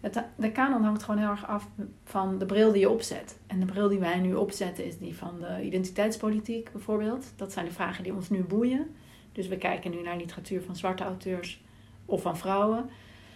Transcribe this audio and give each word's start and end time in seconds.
Het, 0.00 0.22
de 0.36 0.52
kanon 0.52 0.82
hangt 0.82 1.02
gewoon 1.02 1.20
heel 1.20 1.30
erg 1.30 1.46
af 1.46 1.68
van 2.04 2.38
de 2.38 2.46
bril 2.46 2.72
die 2.72 2.80
je 2.80 2.90
opzet. 2.90 3.38
En 3.46 3.60
de 3.60 3.66
bril 3.66 3.88
die 3.88 3.98
wij 3.98 4.18
nu 4.18 4.34
opzetten 4.34 4.84
is 4.84 4.98
die 4.98 5.16
van 5.16 5.34
de 5.40 5.64
identiteitspolitiek 5.64 6.72
bijvoorbeeld. 6.72 7.26
Dat 7.36 7.52
zijn 7.52 7.64
de 7.64 7.72
vragen 7.72 8.02
die 8.04 8.14
ons 8.14 8.30
nu 8.30 8.42
boeien. 8.42 8.86
Dus 9.32 9.48
we 9.48 9.56
kijken 9.56 9.90
nu 9.90 10.02
naar 10.02 10.16
literatuur 10.16 10.62
van 10.62 10.76
zwarte 10.76 11.04
auteurs 11.04 11.62
of 12.06 12.22
van 12.22 12.36
vrouwen. 12.38 12.90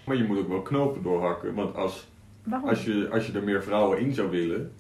Maar 0.05 0.17
je 0.17 0.25
moet 0.25 0.39
ook 0.39 0.49
wel 0.49 0.63
knopen 0.63 1.03
doorhakken. 1.03 1.55
Want 1.55 1.77
als, 1.77 2.09
Waarom? 2.43 2.69
als, 2.69 2.85
je, 2.85 3.09
als 3.13 3.27
je 3.27 3.33
er 3.33 3.43
meer 3.43 3.63
vrouwen 3.63 3.99
in 3.99 4.15
zou 4.15 4.31
willen. 4.31 4.73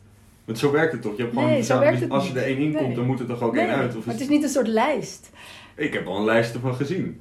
Want 0.44 0.58
zo 0.58 0.70
werkt 0.72 0.92
het 0.92 1.02
toch? 1.02 1.16
Je 1.16 1.22
hebt 1.22 1.34
gewoon, 1.34 1.48
Nee, 1.50 1.62
zo 1.62 1.78
werkt 1.78 2.00
het 2.00 2.10
als 2.10 2.28
je 2.28 2.38
er 2.38 2.44
één 2.44 2.58
in 2.58 2.72
komt, 2.72 2.86
Nee. 2.86 2.96
dan 2.96 3.06
moet 3.06 3.20
er 3.20 3.26
toch 3.26 3.42
ook 3.42 3.52
Nee, 3.54 3.64
één 3.66 3.74
uit? 3.74 3.96
Of 3.96 4.04
maar 4.04 4.14
het 4.14 4.22
is 4.22 4.28
niet 4.28 4.42
een 4.42 4.48
soort 4.48 4.66
lijst. 4.68 5.30
Ik 5.74 5.92
heb 5.92 6.06
al 6.06 6.16
een 6.16 6.24
lijst 6.24 6.54
ervan 6.54 6.74
gezien. 6.74 7.20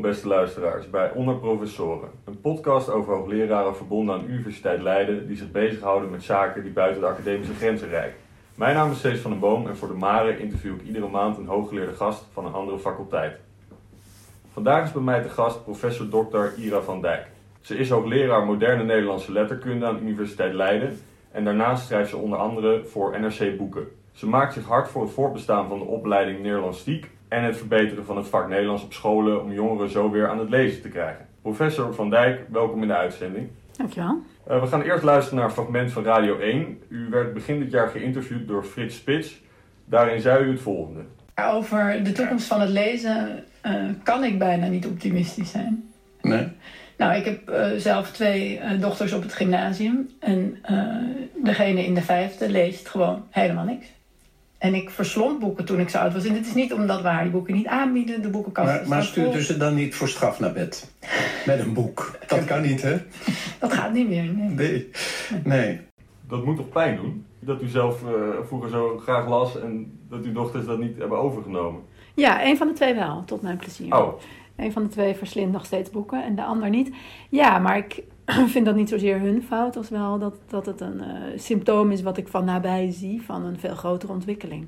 Beste 0.00 0.28
luisteraars 0.28 0.90
bij 0.90 1.12
Onder 1.12 1.36
Professoren, 1.36 2.10
een 2.24 2.40
podcast 2.40 2.90
over 2.90 3.14
hoogleraren 3.14 3.76
verbonden 3.76 4.14
aan 4.14 4.28
Universiteit 4.28 4.82
Leiden 4.82 5.26
die 5.26 5.36
zich 5.36 5.50
bezighouden 5.50 6.10
met 6.10 6.22
zaken 6.22 6.62
die 6.62 6.72
buiten 6.72 7.00
de 7.00 7.06
academische 7.06 7.54
grenzen 7.54 7.88
reiken. 7.88 8.18
Mijn 8.54 8.74
naam 8.74 8.90
is 8.90 9.00
Cees 9.00 9.20
van 9.20 9.30
den 9.30 9.40
Boom 9.40 9.66
en 9.66 9.76
voor 9.76 9.88
de 9.88 9.94
Mare 9.94 10.38
interview 10.38 10.74
ik 10.74 10.82
iedere 10.82 11.08
maand 11.08 11.36
een 11.36 11.46
hooggeleerde 11.46 11.92
gast 11.92 12.24
van 12.32 12.46
een 12.46 12.52
andere 12.52 12.78
faculteit. 12.78 13.36
Vandaag 14.52 14.84
is 14.84 14.92
bij 14.92 15.02
mij 15.02 15.22
te 15.22 15.28
gast 15.28 15.64
professor 15.64 16.08
Dr. 16.08 16.60
Ira 16.60 16.80
van 16.80 17.02
Dijk. 17.02 17.26
Ze 17.60 17.76
is 17.76 17.90
hoogleraar 17.90 18.46
moderne 18.46 18.84
Nederlandse 18.84 19.32
letterkunde 19.32 19.86
aan 19.86 19.96
de 19.96 20.02
Universiteit 20.02 20.54
Leiden 20.54 20.98
en 21.30 21.44
daarnaast 21.44 21.86
schrijft 21.86 22.10
ze 22.10 22.16
onder 22.16 22.38
andere 22.38 22.84
voor 22.84 23.20
NRC 23.20 23.56
Boeken. 23.56 23.88
Ze 24.12 24.28
maakt 24.28 24.52
zich 24.52 24.64
hard 24.64 24.88
voor 24.88 25.02
het 25.02 25.12
voortbestaan 25.12 25.68
van 25.68 25.78
de 25.78 25.84
opleiding 25.84 26.40
Nederlandstiek 26.40 27.10
en 27.28 27.44
het 27.44 27.56
verbeteren 27.56 28.04
van 28.04 28.16
het 28.16 28.26
vak 28.26 28.48
Nederlands 28.48 28.82
op 28.82 28.92
scholen 28.92 29.42
om 29.42 29.52
jongeren 29.52 29.90
zo 29.90 30.10
weer 30.10 30.28
aan 30.28 30.38
het 30.38 30.48
lezen 30.48 30.82
te 30.82 30.88
krijgen. 30.88 31.26
Professor 31.42 31.94
Van 31.94 32.10
Dijk, 32.10 32.40
welkom 32.50 32.82
in 32.82 32.88
de 32.88 32.96
uitzending. 32.96 33.48
Dankjewel. 33.76 34.22
Uh, 34.50 34.60
we 34.60 34.66
gaan 34.66 34.82
eerst 34.82 35.04
luisteren 35.04 35.38
naar 35.38 35.48
een 35.48 35.54
fragment 35.54 35.92
van 35.92 36.04
Radio 36.04 36.38
1. 36.38 36.78
U 36.88 37.08
werd 37.10 37.34
begin 37.34 37.58
dit 37.58 37.70
jaar 37.70 37.88
geïnterviewd 37.88 38.48
door 38.48 38.64
Frits 38.64 38.96
Spits. 38.96 39.40
Daarin 39.84 40.20
zei 40.20 40.44
u 40.44 40.50
het 40.50 40.60
volgende. 40.60 41.00
Over 41.52 42.04
de 42.04 42.12
toekomst 42.12 42.46
van 42.46 42.60
het 42.60 42.70
lezen 42.70 43.44
eh, 43.60 43.74
kan 44.02 44.24
ik 44.24 44.38
bijna 44.38 44.66
niet 44.66 44.86
optimistisch 44.86 45.50
zijn. 45.50 45.90
Nee. 46.20 46.48
Nou, 46.98 47.16
ik 47.16 47.24
heb 47.24 47.48
eh, 47.48 47.70
zelf 47.76 48.10
twee 48.10 48.58
eh, 48.58 48.80
dochters 48.80 49.12
op 49.12 49.22
het 49.22 49.32
gymnasium. 49.32 50.10
En 50.20 50.58
eh, 50.62 50.86
degene 51.44 51.84
in 51.84 51.94
de 51.94 52.02
vijfde 52.02 52.50
leest 52.50 52.88
gewoon 52.88 53.26
helemaal 53.30 53.64
niks. 53.64 53.86
En 54.58 54.74
ik 54.74 54.90
verslond 54.90 55.38
boeken 55.38 55.64
toen 55.64 55.80
ik 55.80 55.88
zo 55.88 55.98
oud 55.98 56.12
was. 56.12 56.24
En 56.24 56.34
dit 56.34 56.46
is 56.46 56.54
niet 56.54 56.72
omdat 56.72 57.02
we 57.02 57.08
haar 57.08 57.22
die 57.22 57.32
boeken 57.32 57.54
niet 57.54 57.66
aanbieden. 57.66 58.22
De 58.22 58.28
boekenkast 58.28 58.68
Maar, 58.68 58.88
maar 58.88 59.02
stuurt 59.02 59.34
u 59.34 59.42
ze 59.42 59.56
dan 59.56 59.74
niet 59.74 59.94
voor 59.94 60.08
straf 60.08 60.40
naar 60.40 60.52
bed? 60.52 60.92
Met 61.46 61.58
een 61.58 61.72
boek. 61.72 62.18
Dat 62.26 62.44
kan 62.44 62.62
niet, 62.62 62.82
hè? 62.82 62.96
Dat 63.60 63.72
gaat 63.72 63.92
niet 63.92 64.08
meer, 64.08 64.24
nee. 64.24 64.48
Nee. 64.48 64.90
Nee. 65.44 65.80
Dat 66.28 66.44
moet 66.44 66.56
toch 66.56 66.68
pijn 66.68 66.96
doen? 66.96 67.24
Dat 67.38 67.62
u 67.62 67.68
zelf 67.68 68.02
uh, 68.02 68.08
vroeger 68.46 68.70
zo 68.70 68.98
graag 68.98 69.28
las 69.28 69.60
en 69.60 69.98
dat 70.08 70.24
uw 70.24 70.32
dochters 70.32 70.66
dat 70.66 70.78
niet 70.78 70.98
hebben 70.98 71.18
overgenomen? 71.18 71.80
Ja, 72.14 72.44
een 72.44 72.56
van 72.56 72.66
de 72.66 72.72
twee 72.72 72.94
wel, 72.94 73.24
tot 73.24 73.42
mijn 73.42 73.56
plezier. 73.56 73.96
Oh. 73.96 74.20
Een 74.56 74.72
van 74.72 74.82
de 74.82 74.88
twee 74.88 75.14
verslindt 75.14 75.52
nog 75.52 75.64
steeds 75.64 75.90
boeken 75.90 76.24
en 76.24 76.34
de 76.34 76.44
ander 76.44 76.68
niet. 76.68 76.94
Ja, 77.28 77.58
maar 77.58 77.76
ik 77.76 78.02
vind 78.54 78.66
dat 78.66 78.74
niet 78.74 78.88
zozeer 78.88 79.20
hun 79.20 79.42
fout, 79.42 79.76
als 79.76 79.88
wel 79.88 80.18
dat, 80.18 80.34
dat 80.46 80.66
het 80.66 80.80
een 80.80 80.98
uh, 80.98 81.38
symptoom 81.38 81.90
is 81.90 82.02
wat 82.02 82.16
ik 82.16 82.28
van 82.28 82.44
nabij 82.44 82.90
zie 82.90 83.22
van 83.22 83.44
een 83.44 83.58
veel 83.58 83.74
grotere 83.74 84.12
ontwikkeling. 84.12 84.66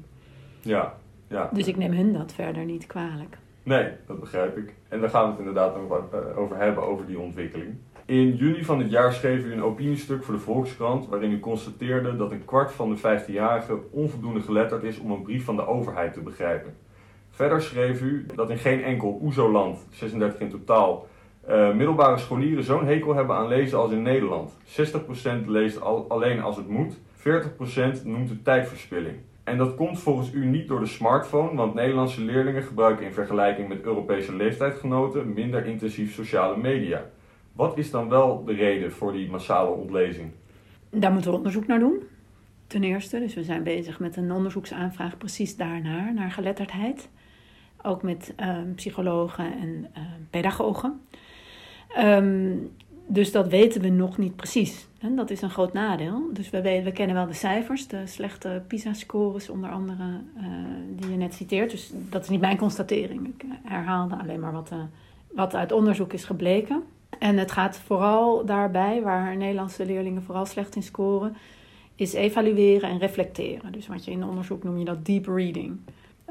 Ja, 0.60 0.94
ja. 1.28 1.50
Dus 1.52 1.66
ik 1.66 1.76
neem 1.76 1.92
hun 1.92 2.12
dat 2.12 2.32
verder 2.32 2.64
niet 2.64 2.86
kwalijk. 2.86 3.38
Nee, 3.62 3.92
dat 4.06 4.20
begrijp 4.20 4.56
ik. 4.56 4.74
En 4.88 5.00
daar 5.00 5.10
gaan 5.10 5.24
we 5.24 5.30
het 5.30 5.38
inderdaad 5.38 5.76
nog 5.76 6.02
over 6.36 6.56
hebben, 6.56 6.82
over 6.82 7.06
die 7.06 7.18
ontwikkeling. 7.18 7.74
In 8.04 8.36
juni 8.36 8.64
van 8.64 8.78
dit 8.78 8.90
jaar 8.90 9.12
schreef 9.12 9.44
u 9.44 9.52
een 9.52 9.62
opiniestuk 9.62 10.24
voor 10.24 10.34
de 10.34 10.40
Volkskrant 10.40 11.08
waarin 11.08 11.30
u 11.30 11.40
constateerde 11.40 12.16
dat 12.16 12.30
een 12.30 12.44
kwart 12.44 12.72
van 12.72 12.90
de 12.90 12.98
15-jarigen 12.98 13.90
onvoldoende 13.90 14.40
geletterd 14.40 14.82
is 14.82 14.98
om 14.98 15.10
een 15.10 15.22
brief 15.22 15.44
van 15.44 15.56
de 15.56 15.66
overheid 15.66 16.12
te 16.12 16.20
begrijpen. 16.20 16.74
Verder 17.30 17.62
schreef 17.62 18.02
u 18.02 18.26
dat 18.34 18.50
in 18.50 18.58
geen 18.58 18.82
enkel 18.82 19.18
OESO-land, 19.22 19.86
36 19.90 20.40
in 20.40 20.50
totaal, 20.50 21.06
uh, 21.48 21.74
middelbare 21.74 22.18
scholieren 22.18 22.64
zo'n 22.64 22.86
hekel 22.86 23.14
hebben 23.14 23.36
aan 23.36 23.48
lezen 23.48 23.78
als 23.78 23.90
in 23.90 24.02
Nederland. 24.02 24.52
60% 24.66 25.46
leest 25.46 25.80
al, 25.80 26.04
alleen 26.08 26.42
als 26.42 26.56
het 26.56 26.68
moet, 26.68 26.98
40% 27.18 28.04
noemt 28.04 28.28
het 28.28 28.44
tijdverspilling. 28.44 29.16
En 29.44 29.58
dat 29.58 29.74
komt 29.74 29.98
volgens 29.98 30.32
u 30.32 30.44
niet 30.44 30.68
door 30.68 30.80
de 30.80 30.86
smartphone, 30.86 31.56
want 31.56 31.74
Nederlandse 31.74 32.20
leerlingen 32.20 32.62
gebruiken 32.62 33.06
in 33.06 33.12
vergelijking 33.12 33.68
met 33.68 33.82
Europese 33.82 34.36
leeftijdsgenoten 34.36 35.32
minder 35.32 35.66
intensief 35.66 36.14
sociale 36.14 36.56
media. 36.56 37.04
Wat 37.52 37.78
is 37.78 37.90
dan 37.90 38.08
wel 38.08 38.44
de 38.44 38.52
reden 38.52 38.92
voor 38.92 39.12
die 39.12 39.30
massale 39.30 39.70
ontlezing? 39.70 40.30
Daar 40.90 41.12
moeten 41.12 41.30
we 41.30 41.36
onderzoek 41.36 41.66
naar 41.66 41.78
doen. 41.78 42.02
Ten 42.66 42.82
eerste, 42.82 43.18
dus 43.18 43.34
we 43.34 43.42
zijn 43.42 43.62
bezig 43.62 44.00
met 44.00 44.16
een 44.16 44.32
onderzoeksaanvraag 44.32 45.18
precies 45.18 45.56
daarnaar, 45.56 46.14
naar 46.14 46.30
geletterdheid. 46.30 47.08
Ook 47.82 48.02
met 48.02 48.34
uh, 48.40 48.56
psychologen 48.74 49.52
en 49.58 49.90
uh, 49.96 50.02
pedagogen. 50.30 51.00
Um, 51.98 52.70
dus 53.06 53.32
dat 53.32 53.48
weten 53.48 53.80
we 53.80 53.88
nog 53.88 54.18
niet 54.18 54.36
precies. 54.36 54.86
En 55.00 55.16
dat 55.16 55.30
is 55.30 55.42
een 55.42 55.50
groot 55.50 55.72
nadeel. 55.72 56.22
Dus 56.32 56.50
we, 56.50 56.82
we 56.84 56.92
kennen 56.92 57.16
wel 57.16 57.26
de 57.26 57.32
cijfers, 57.32 57.88
de 57.88 58.06
slechte 58.06 58.62
PISA-scores 58.66 59.48
onder 59.48 59.70
andere, 59.70 60.04
uh, 60.36 60.44
die 60.96 61.10
je 61.10 61.16
net 61.16 61.34
citeert. 61.34 61.70
Dus 61.70 61.90
dat 61.92 62.22
is 62.22 62.28
niet 62.28 62.40
mijn 62.40 62.56
constatering. 62.56 63.26
Ik 63.26 63.44
herhaalde 63.64 64.16
alleen 64.16 64.40
maar 64.40 64.52
wat, 64.52 64.70
uh, 64.72 64.78
wat 65.30 65.54
uit 65.54 65.72
onderzoek 65.72 66.12
is 66.12 66.24
gebleken. 66.24 66.82
En 67.18 67.36
het 67.36 67.50
gaat 67.50 67.76
vooral 67.76 68.44
daarbij, 68.44 69.02
waar 69.02 69.36
Nederlandse 69.36 69.86
leerlingen 69.86 70.22
vooral 70.22 70.46
slecht 70.46 70.76
in 70.76 70.82
scoren, 70.82 71.36
is 71.94 72.12
evalueren 72.12 72.88
en 72.88 72.98
reflecteren. 72.98 73.72
Dus 73.72 73.86
wat 73.86 74.04
je 74.04 74.10
in 74.10 74.24
onderzoek 74.24 74.62
noem 74.62 74.78
je 74.78 74.84
dat 74.84 75.06
deep 75.06 75.26
reading. 75.26 75.78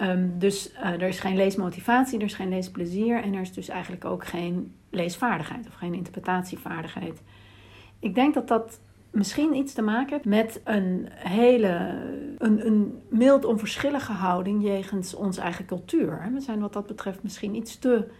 Um, 0.01 0.39
dus 0.39 0.71
uh, 0.73 0.85
er 0.85 1.07
is 1.07 1.19
geen 1.19 1.35
leesmotivatie, 1.35 2.19
er 2.19 2.25
is 2.25 2.33
geen 2.33 2.49
leesplezier 2.49 3.23
en 3.23 3.33
er 3.33 3.41
is 3.41 3.53
dus 3.53 3.69
eigenlijk 3.69 4.05
ook 4.05 4.25
geen 4.25 4.73
leesvaardigheid 4.89 5.67
of 5.67 5.73
geen 5.73 5.93
interpretatievaardigheid. 5.93 7.21
Ik 7.99 8.15
denk 8.15 8.33
dat 8.33 8.47
dat 8.47 8.79
misschien 9.11 9.55
iets 9.55 9.73
te 9.73 9.81
maken 9.81 10.13
heeft 10.13 10.25
met 10.25 10.61
een 10.63 11.07
hele, 11.11 12.01
een, 12.37 12.65
een 12.65 13.01
mild 13.09 13.45
onverschillige 13.45 14.11
houding 14.11 14.63
jegens 14.63 15.13
onze 15.13 15.41
eigen 15.41 15.65
cultuur. 15.65 16.29
We 16.33 16.39
zijn 16.39 16.59
wat 16.59 16.73
dat 16.73 16.87
betreft 16.87 17.23
misschien 17.23 17.55
iets 17.55 17.79
te 17.79 18.11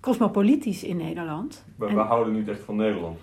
cosmopolitisch 0.00 0.84
in 0.84 0.96
Nederland. 0.96 1.64
We, 1.76 1.86
we 1.86 2.00
houden 2.00 2.34
niet 2.34 2.48
echt 2.48 2.60
van 2.60 2.76
Nederland. 2.76 3.18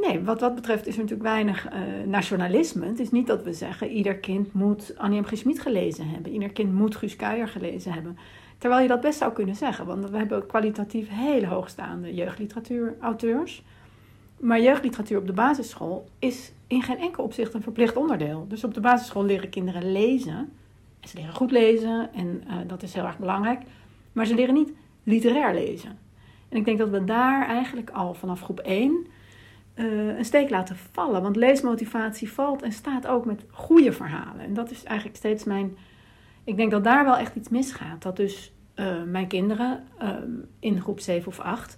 Nee, 0.00 0.20
wat 0.20 0.38
dat 0.38 0.54
betreft 0.54 0.86
is 0.86 0.94
er 0.94 1.00
natuurlijk 1.00 1.28
weinig 1.28 1.66
uh, 1.66 1.78
nationalisme. 2.06 2.86
Het 2.86 3.00
is 3.00 3.10
niet 3.10 3.26
dat 3.26 3.42
we 3.42 3.52
zeggen, 3.52 3.90
ieder 3.90 4.16
kind 4.16 4.52
moet 4.52 4.94
Annie 4.98 5.20
M. 5.20 5.54
Gelezen 5.54 6.08
hebben. 6.08 6.32
Ieder 6.32 6.50
kind 6.50 6.72
moet 6.72 6.96
Guus 6.96 7.16
Kuijer 7.16 7.48
gelezen 7.48 7.92
hebben. 7.92 8.18
Terwijl 8.58 8.82
je 8.82 8.88
dat 8.88 9.00
best 9.00 9.18
zou 9.18 9.32
kunnen 9.32 9.54
zeggen. 9.54 9.86
Want 9.86 10.10
we 10.10 10.16
hebben 10.16 10.46
kwalitatief 10.46 11.08
hele 11.10 11.46
hoogstaande 11.46 12.14
jeugdliteratuurauteurs. 12.14 13.62
Maar 14.36 14.60
jeugdliteratuur 14.60 15.18
op 15.18 15.26
de 15.26 15.32
basisschool 15.32 16.08
is 16.18 16.52
in 16.66 16.82
geen 16.82 16.98
enkel 16.98 17.24
opzicht 17.24 17.54
een 17.54 17.62
verplicht 17.62 17.96
onderdeel. 17.96 18.46
Dus 18.48 18.64
op 18.64 18.74
de 18.74 18.80
basisschool 18.80 19.24
leren 19.24 19.48
kinderen 19.48 19.92
lezen. 19.92 20.52
En 21.00 21.08
ze 21.08 21.16
leren 21.16 21.34
goed 21.34 21.50
lezen 21.50 22.10
en 22.14 22.42
uh, 22.46 22.54
dat 22.66 22.82
is 22.82 22.94
heel 22.94 23.04
erg 23.04 23.18
belangrijk. 23.18 23.60
Maar 24.12 24.26
ze 24.26 24.34
leren 24.34 24.54
niet 24.54 24.72
literair 25.02 25.54
lezen. 25.54 25.98
En 26.48 26.56
ik 26.56 26.64
denk 26.64 26.78
dat 26.78 26.88
we 26.88 27.04
daar 27.04 27.46
eigenlijk 27.46 27.90
al 27.90 28.14
vanaf 28.14 28.40
groep 28.40 28.58
1 28.58 29.06
uh, 29.80 30.18
een 30.18 30.24
steek 30.24 30.50
laten 30.50 30.76
vallen. 30.92 31.22
Want 31.22 31.36
leesmotivatie 31.36 32.32
valt 32.32 32.62
en 32.62 32.72
staat 32.72 33.06
ook 33.06 33.24
met 33.24 33.44
goede 33.50 33.92
verhalen. 33.92 34.40
En 34.40 34.54
dat 34.54 34.70
is 34.70 34.84
eigenlijk 34.84 35.18
steeds 35.18 35.44
mijn. 35.44 35.76
Ik 36.44 36.56
denk 36.56 36.70
dat 36.70 36.84
daar 36.84 37.04
wel 37.04 37.16
echt 37.16 37.36
iets 37.36 37.48
misgaat. 37.48 38.02
Dat 38.02 38.16
dus 38.16 38.52
uh, 38.76 39.02
mijn 39.02 39.26
kinderen 39.26 39.84
uh, 40.02 40.08
in 40.58 40.80
groep 40.80 41.00
7 41.00 41.28
of 41.28 41.40
8. 41.40 41.76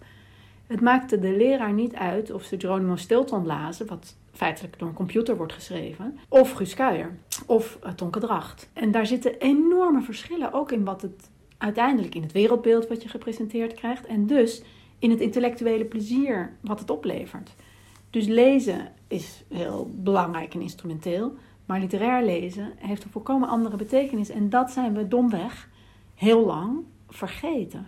Het 0.66 0.80
maakte 0.80 1.18
de 1.18 1.36
leraar 1.36 1.72
niet 1.72 1.94
uit 1.94 2.30
of 2.30 2.42
ze 2.42 2.60
Geronimo 2.60 2.96
Stilton 2.96 3.46
lazen, 3.46 3.86
wat 3.86 4.16
feitelijk 4.32 4.78
door 4.78 4.88
een 4.88 4.94
computer 4.94 5.36
wordt 5.36 5.52
geschreven, 5.52 6.18
of 6.28 6.52
Guus 6.52 6.76
of 7.46 7.78
Tonke 7.96 8.20
Dracht. 8.20 8.70
En 8.72 8.90
daar 8.90 9.06
zitten 9.06 9.38
enorme 9.38 10.02
verschillen 10.02 10.52
ook 10.52 10.72
in 10.72 10.84
wat 10.84 11.02
het 11.02 11.30
uiteindelijk 11.58 12.14
in 12.14 12.22
het 12.22 12.32
wereldbeeld 12.32 12.88
wat 12.88 13.02
je 13.02 13.08
gepresenteerd 13.08 13.74
krijgt. 13.74 14.06
En 14.06 14.26
dus 14.26 14.62
in 14.98 15.10
het 15.10 15.20
intellectuele 15.20 15.84
plezier 15.84 16.52
wat 16.60 16.78
het 16.78 16.90
oplevert. 16.90 17.54
Dus 18.12 18.26
lezen 18.26 18.88
is 19.08 19.44
heel 19.48 19.90
belangrijk 19.94 20.54
en 20.54 20.60
instrumenteel. 20.60 21.34
Maar 21.66 21.80
literair 21.80 22.24
lezen 22.24 22.72
heeft 22.76 23.04
een 23.04 23.10
volkomen 23.10 23.48
andere 23.48 23.76
betekenis. 23.76 24.30
En 24.30 24.50
dat 24.50 24.70
zijn 24.70 24.94
we 24.94 25.08
domweg 25.08 25.68
heel 26.14 26.46
lang 26.46 26.78
vergeten. 27.08 27.86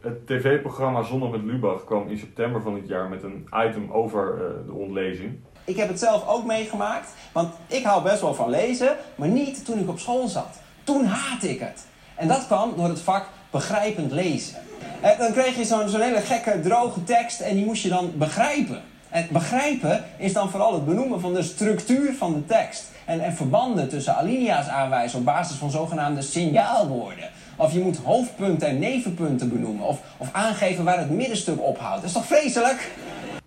Het 0.00 0.26
tv-programma 0.26 1.02
Zondag 1.02 1.30
met 1.30 1.42
Lubach 1.42 1.84
kwam 1.84 2.08
in 2.08 2.18
september 2.18 2.62
van 2.62 2.74
dit 2.74 2.88
jaar 2.88 3.08
met 3.08 3.22
een 3.22 3.46
item 3.68 3.90
over 3.90 4.34
uh, 4.34 4.66
de 4.66 4.72
ontlezing. 4.72 5.38
Ik 5.64 5.76
heb 5.76 5.88
het 5.88 5.98
zelf 5.98 6.28
ook 6.28 6.44
meegemaakt, 6.44 7.14
want 7.32 7.54
ik 7.66 7.84
hou 7.84 8.02
best 8.02 8.20
wel 8.20 8.34
van 8.34 8.50
lezen, 8.50 8.96
maar 9.14 9.28
niet 9.28 9.64
toen 9.64 9.78
ik 9.78 9.88
op 9.88 9.98
school 9.98 10.28
zat. 10.28 10.60
Toen 10.84 11.04
haatte 11.04 11.50
ik 11.50 11.60
het. 11.60 11.86
En 12.16 12.28
dat 12.28 12.46
kwam 12.46 12.76
door 12.76 12.88
het 12.88 13.00
vak 13.00 13.28
begrijpend 13.50 14.12
lezen. 14.12 14.56
En 15.00 15.18
dan 15.18 15.32
kreeg 15.32 15.56
je 15.56 15.64
zo'n 15.64 15.88
zo'n 15.88 16.00
hele 16.00 16.20
gekke, 16.20 16.60
droge 16.60 17.04
tekst 17.04 17.40
en 17.40 17.54
die 17.54 17.64
moest 17.64 17.82
je 17.82 17.88
dan 17.88 18.12
begrijpen. 18.14 18.82
En 19.12 19.26
begrijpen 19.30 20.04
is 20.18 20.32
dan 20.32 20.50
vooral 20.50 20.74
het 20.74 20.84
benoemen 20.84 21.20
van 21.20 21.34
de 21.34 21.42
structuur 21.42 22.12
van 22.12 22.32
de 22.32 22.44
tekst. 22.44 22.90
En, 23.06 23.20
en 23.20 23.32
verbanden 23.32 23.88
tussen 23.88 24.16
alinea's 24.16 24.68
aanwijzen 24.68 25.18
op 25.18 25.24
basis 25.24 25.56
van 25.56 25.70
zogenaamde 25.70 26.22
signaalwoorden. 26.22 27.30
Of 27.56 27.72
je 27.72 27.80
moet 27.80 27.96
hoofdpunten 27.96 28.68
en 28.68 28.78
nevenpunten 28.78 29.48
benoemen. 29.48 29.86
Of, 29.86 30.02
of 30.16 30.32
aangeven 30.32 30.84
waar 30.84 30.98
het 30.98 31.10
middenstuk 31.10 31.60
ophoudt. 31.60 31.96
Dat 31.96 32.04
is 32.04 32.12
toch 32.12 32.26
vreselijk? 32.26 32.90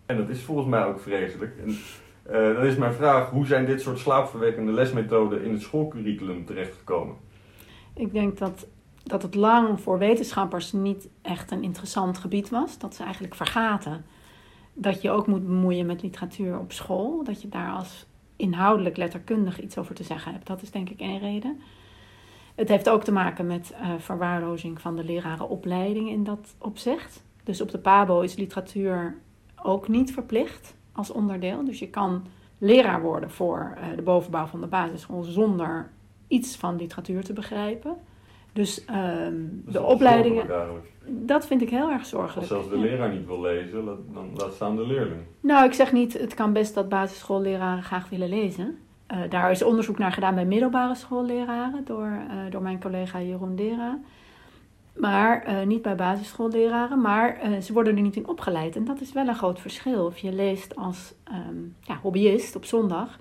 En 0.05 0.17
dat 0.17 0.29
is 0.29 0.41
volgens 0.41 0.67
mij 0.67 0.83
ook 0.83 0.99
vreselijk. 0.99 1.57
En, 1.65 1.69
uh, 1.69 2.55
dan 2.55 2.65
is 2.65 2.75
mijn 2.75 2.93
vraag, 2.93 3.29
hoe 3.29 3.45
zijn 3.45 3.65
dit 3.65 3.81
soort 3.81 3.99
slaapverwekkende 3.99 4.71
lesmethoden 4.71 5.43
in 5.43 5.51
het 5.51 5.61
schoolcurriculum 5.61 6.45
terechtgekomen? 6.45 7.15
Ik 7.93 8.13
denk 8.13 8.37
dat, 8.37 8.67
dat 9.03 9.21
het 9.21 9.35
lang 9.35 9.81
voor 9.81 9.97
wetenschappers 9.97 10.71
niet 10.71 11.07
echt 11.21 11.51
een 11.51 11.63
interessant 11.63 12.17
gebied 12.17 12.49
was. 12.49 12.77
Dat 12.77 12.95
ze 12.95 13.03
eigenlijk 13.03 13.35
vergaten 13.35 14.05
dat 14.77 15.01
je 15.01 15.09
ook 15.09 15.27
moet 15.27 15.45
bemoeien 15.45 15.85
met 15.85 16.01
literatuur 16.01 16.59
op 16.59 16.71
school. 16.71 17.23
Dat 17.23 17.41
je 17.41 17.49
daar 17.49 17.71
als 17.71 18.05
inhoudelijk 18.35 18.97
letterkundig 18.97 19.61
iets 19.61 19.77
over 19.77 19.95
te 19.95 20.03
zeggen 20.03 20.31
hebt. 20.31 20.47
Dat 20.47 20.61
is 20.61 20.71
denk 20.71 20.89
ik 20.89 20.99
één 20.99 21.19
reden. 21.19 21.61
Het 22.55 22.69
heeft 22.69 22.89
ook 22.89 23.03
te 23.03 23.11
maken 23.11 23.47
met 23.47 23.73
uh, 23.81 23.93
verwaarlozing 23.97 24.81
van 24.81 24.95
de 24.95 25.03
lerarenopleiding 25.03 26.09
in 26.09 26.23
dat 26.23 26.55
opzicht. 26.57 27.23
Dus 27.43 27.61
op 27.61 27.71
de 27.71 27.79
PABO 27.79 28.21
is 28.21 28.35
literatuur 28.35 29.17
ook 29.63 29.87
niet 29.87 30.13
verplicht 30.13 30.75
als 30.91 31.11
onderdeel. 31.11 31.65
Dus 31.65 31.79
je 31.79 31.89
kan 31.89 32.25
leraar 32.57 33.01
worden 33.01 33.31
voor 33.31 33.77
uh, 33.77 33.95
de 33.95 34.01
bovenbouw 34.01 34.45
van 34.45 34.61
de 34.61 34.67
basisschool 34.67 35.23
zonder 35.23 35.91
iets 36.27 36.55
van 36.55 36.75
literatuur 36.75 37.23
te 37.23 37.33
begrijpen. 37.33 37.97
Dus 38.55 38.85
um, 38.89 39.63
de 39.65 39.83
opleidingen. 39.83 40.47
Dat 41.07 41.47
vind 41.47 41.61
ik 41.61 41.69
heel 41.69 41.91
erg 41.91 42.05
zorgelijk. 42.05 42.37
Als 42.37 42.47
zelfs 42.47 42.69
de 42.69 42.77
leraar 42.77 43.13
niet 43.13 43.25
wil 43.25 43.41
lezen, 43.41 43.85
dan 43.85 44.29
laat 44.35 44.53
staan 44.53 44.75
de 44.75 44.87
leerling. 44.87 45.21
Nou, 45.39 45.65
ik 45.65 45.73
zeg 45.73 45.91
niet, 45.91 46.13
het 46.13 46.33
kan 46.33 46.53
best 46.53 46.73
dat 46.73 46.89
basisschoolleraren 46.89 47.83
graag 47.83 48.09
willen 48.09 48.29
lezen. 48.29 48.77
Uh, 49.13 49.17
daar 49.29 49.51
is 49.51 49.63
onderzoek 49.63 49.97
naar 49.97 50.11
gedaan 50.11 50.35
bij 50.35 50.45
middelbare 50.45 50.95
schoolleraren 50.95 51.85
door, 51.85 52.07
uh, 52.07 52.51
door 52.51 52.61
mijn 52.61 52.81
collega 52.81 53.21
Jeroen 53.21 53.55
Dera. 53.55 53.99
Maar 54.93 55.45
uh, 55.47 55.65
niet 55.65 55.81
bij 55.81 55.95
basisschoolleraren, 55.95 57.01
maar 57.01 57.39
ze 57.61 57.73
worden 57.73 57.95
er 57.95 58.01
niet 58.01 58.15
in 58.15 58.27
opgeleid. 58.27 58.75
En 58.75 58.85
dat 58.85 59.01
is 59.01 59.13
wel 59.13 59.27
een 59.27 59.35
groot 59.35 59.59
verschil. 59.59 60.05
Of 60.05 60.17
je 60.17 60.33
leest 60.33 60.75
als 60.75 61.13
um, 61.49 61.75
ja, 61.81 61.99
hobbyist 62.01 62.55
op 62.55 62.65
zondag, 62.65 63.19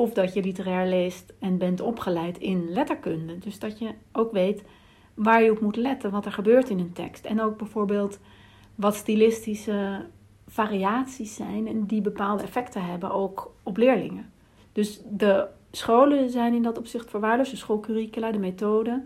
of 0.00 0.12
dat 0.12 0.34
je 0.34 0.42
literair 0.42 0.88
leest 0.88 1.32
en 1.38 1.58
bent 1.58 1.80
opgeleid 1.80 2.38
in 2.38 2.70
letterkunde. 2.70 3.38
Dus 3.38 3.58
dat 3.58 3.78
je 3.78 3.94
ook 4.12 4.32
weet 4.32 4.64
waar 5.14 5.42
je 5.42 5.50
op 5.50 5.60
moet 5.60 5.76
letten, 5.76 6.10
wat 6.10 6.24
er 6.24 6.32
gebeurt 6.32 6.70
in 6.70 6.78
een 6.78 6.92
tekst. 6.92 7.24
En 7.24 7.40
ook 7.40 7.56
bijvoorbeeld 7.56 8.18
wat 8.74 8.94
stilistische 8.94 10.06
variaties 10.46 11.34
zijn 11.34 11.68
en 11.68 11.86
die 11.86 12.00
bepaalde 12.00 12.42
effecten 12.42 12.84
hebben 12.84 13.10
ook 13.10 13.54
op 13.62 13.76
leerlingen. 13.76 14.32
Dus 14.72 15.00
de 15.10 15.46
scholen 15.70 16.30
zijn 16.30 16.54
in 16.54 16.62
dat 16.62 16.78
opzicht 16.78 17.10
verwaarloosd, 17.10 17.50
de 17.50 17.56
schoolcurricula, 17.56 18.30
de 18.30 18.38
methode, 18.38 19.02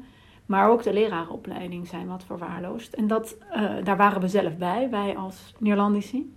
maar 0.46 0.70
ook 0.70 0.82
de 0.82 0.92
lerarenopleiding 0.92 1.86
zijn 1.86 2.06
wat 2.06 2.24
verwaarloosd. 2.24 2.94
En 2.94 3.06
dat, 3.06 3.36
uh, 3.56 3.72
daar 3.84 3.96
waren 3.96 4.20
we 4.20 4.28
zelf 4.28 4.56
bij, 4.56 4.90
wij 4.90 5.16
als 5.16 5.54
Neerlandici. 5.58 6.34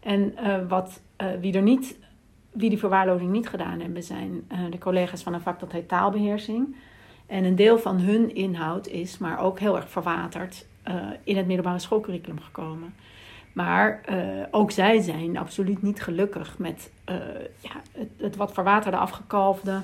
En 0.00 0.34
uh, 0.42 0.68
wat, 0.68 1.02
uh, 1.22 1.26
wie 1.40 1.52
er 1.52 1.62
niet, 1.62 1.98
wie 2.50 2.68
die 2.68 2.78
verwaarlozing 2.78 3.30
niet 3.30 3.48
gedaan 3.48 3.80
hebben, 3.80 4.02
zijn 4.02 4.48
de 4.70 4.78
collega's 4.78 5.22
van 5.22 5.34
een 5.34 5.40
vak 5.40 5.60
dat 5.60 5.72
heet 5.72 5.88
taalbeheersing. 5.88 6.76
En 7.26 7.44
een 7.44 7.56
deel 7.56 7.78
van 7.78 7.98
hun 8.00 8.34
inhoud 8.34 8.86
is, 8.86 9.18
maar 9.18 9.38
ook 9.38 9.58
heel 9.58 9.76
erg 9.76 9.88
verwaterd, 9.88 10.66
in 11.24 11.36
het 11.36 11.46
middelbare 11.46 11.78
schoolcurriculum 11.78 12.40
gekomen. 12.40 12.94
Maar 13.52 14.00
uh, 14.10 14.44
ook 14.50 14.70
zij 14.70 15.00
zijn 15.00 15.36
absoluut 15.36 15.82
niet 15.82 16.02
gelukkig 16.02 16.58
met 16.58 16.90
ja, 17.60 17.82
het, 17.92 18.08
het, 18.16 18.36
wat 18.36 18.52
verwaterde, 18.52 18.96
afgekalfde 18.96 19.80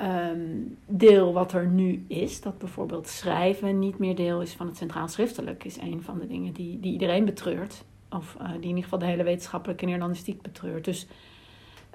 um, 0.00 0.76
deel 0.86 1.32
wat 1.32 1.52
er 1.52 1.66
nu 1.66 2.04
is. 2.08 2.40
Dat 2.40 2.58
bijvoorbeeld 2.58 3.08
schrijven 3.08 3.78
niet 3.78 3.98
meer 3.98 4.14
deel 4.14 4.42
is 4.42 4.52
van 4.52 4.66
het 4.66 4.76
centraal 4.76 5.08
schriftelijk, 5.08 5.64
is 5.64 5.76
een 5.76 6.02
van 6.02 6.18
de 6.18 6.26
dingen 6.26 6.52
die, 6.52 6.80
die 6.80 6.92
iedereen 6.92 7.24
betreurt. 7.24 7.84
Of 8.10 8.36
die 8.38 8.54
in 8.54 8.68
ieder 8.68 8.82
geval 8.82 8.98
de 8.98 9.04
hele 9.04 9.22
wetenschappelijke 9.22 9.84
Nederlandistiek 9.84 10.42
betreurt. 10.42 10.84
Dus 10.84 11.06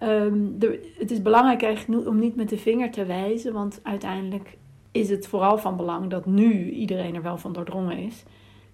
um, 0.03 0.59
de, 0.59 0.93
het 0.97 1.11
is 1.11 1.21
belangrijk 1.21 1.63
eigenlijk 1.63 2.07
om 2.07 2.19
niet 2.19 2.35
met 2.35 2.49
de 2.49 2.57
vinger 2.57 2.91
te 2.91 3.05
wijzen, 3.05 3.53
want 3.53 3.79
uiteindelijk 3.83 4.57
is 4.91 5.09
het 5.09 5.27
vooral 5.27 5.57
van 5.57 5.77
belang 5.77 6.09
dat 6.09 6.25
nu 6.25 6.69
iedereen 6.69 7.15
er 7.15 7.21
wel 7.21 7.37
van 7.37 7.53
doordrongen 7.53 7.97
is 7.97 8.23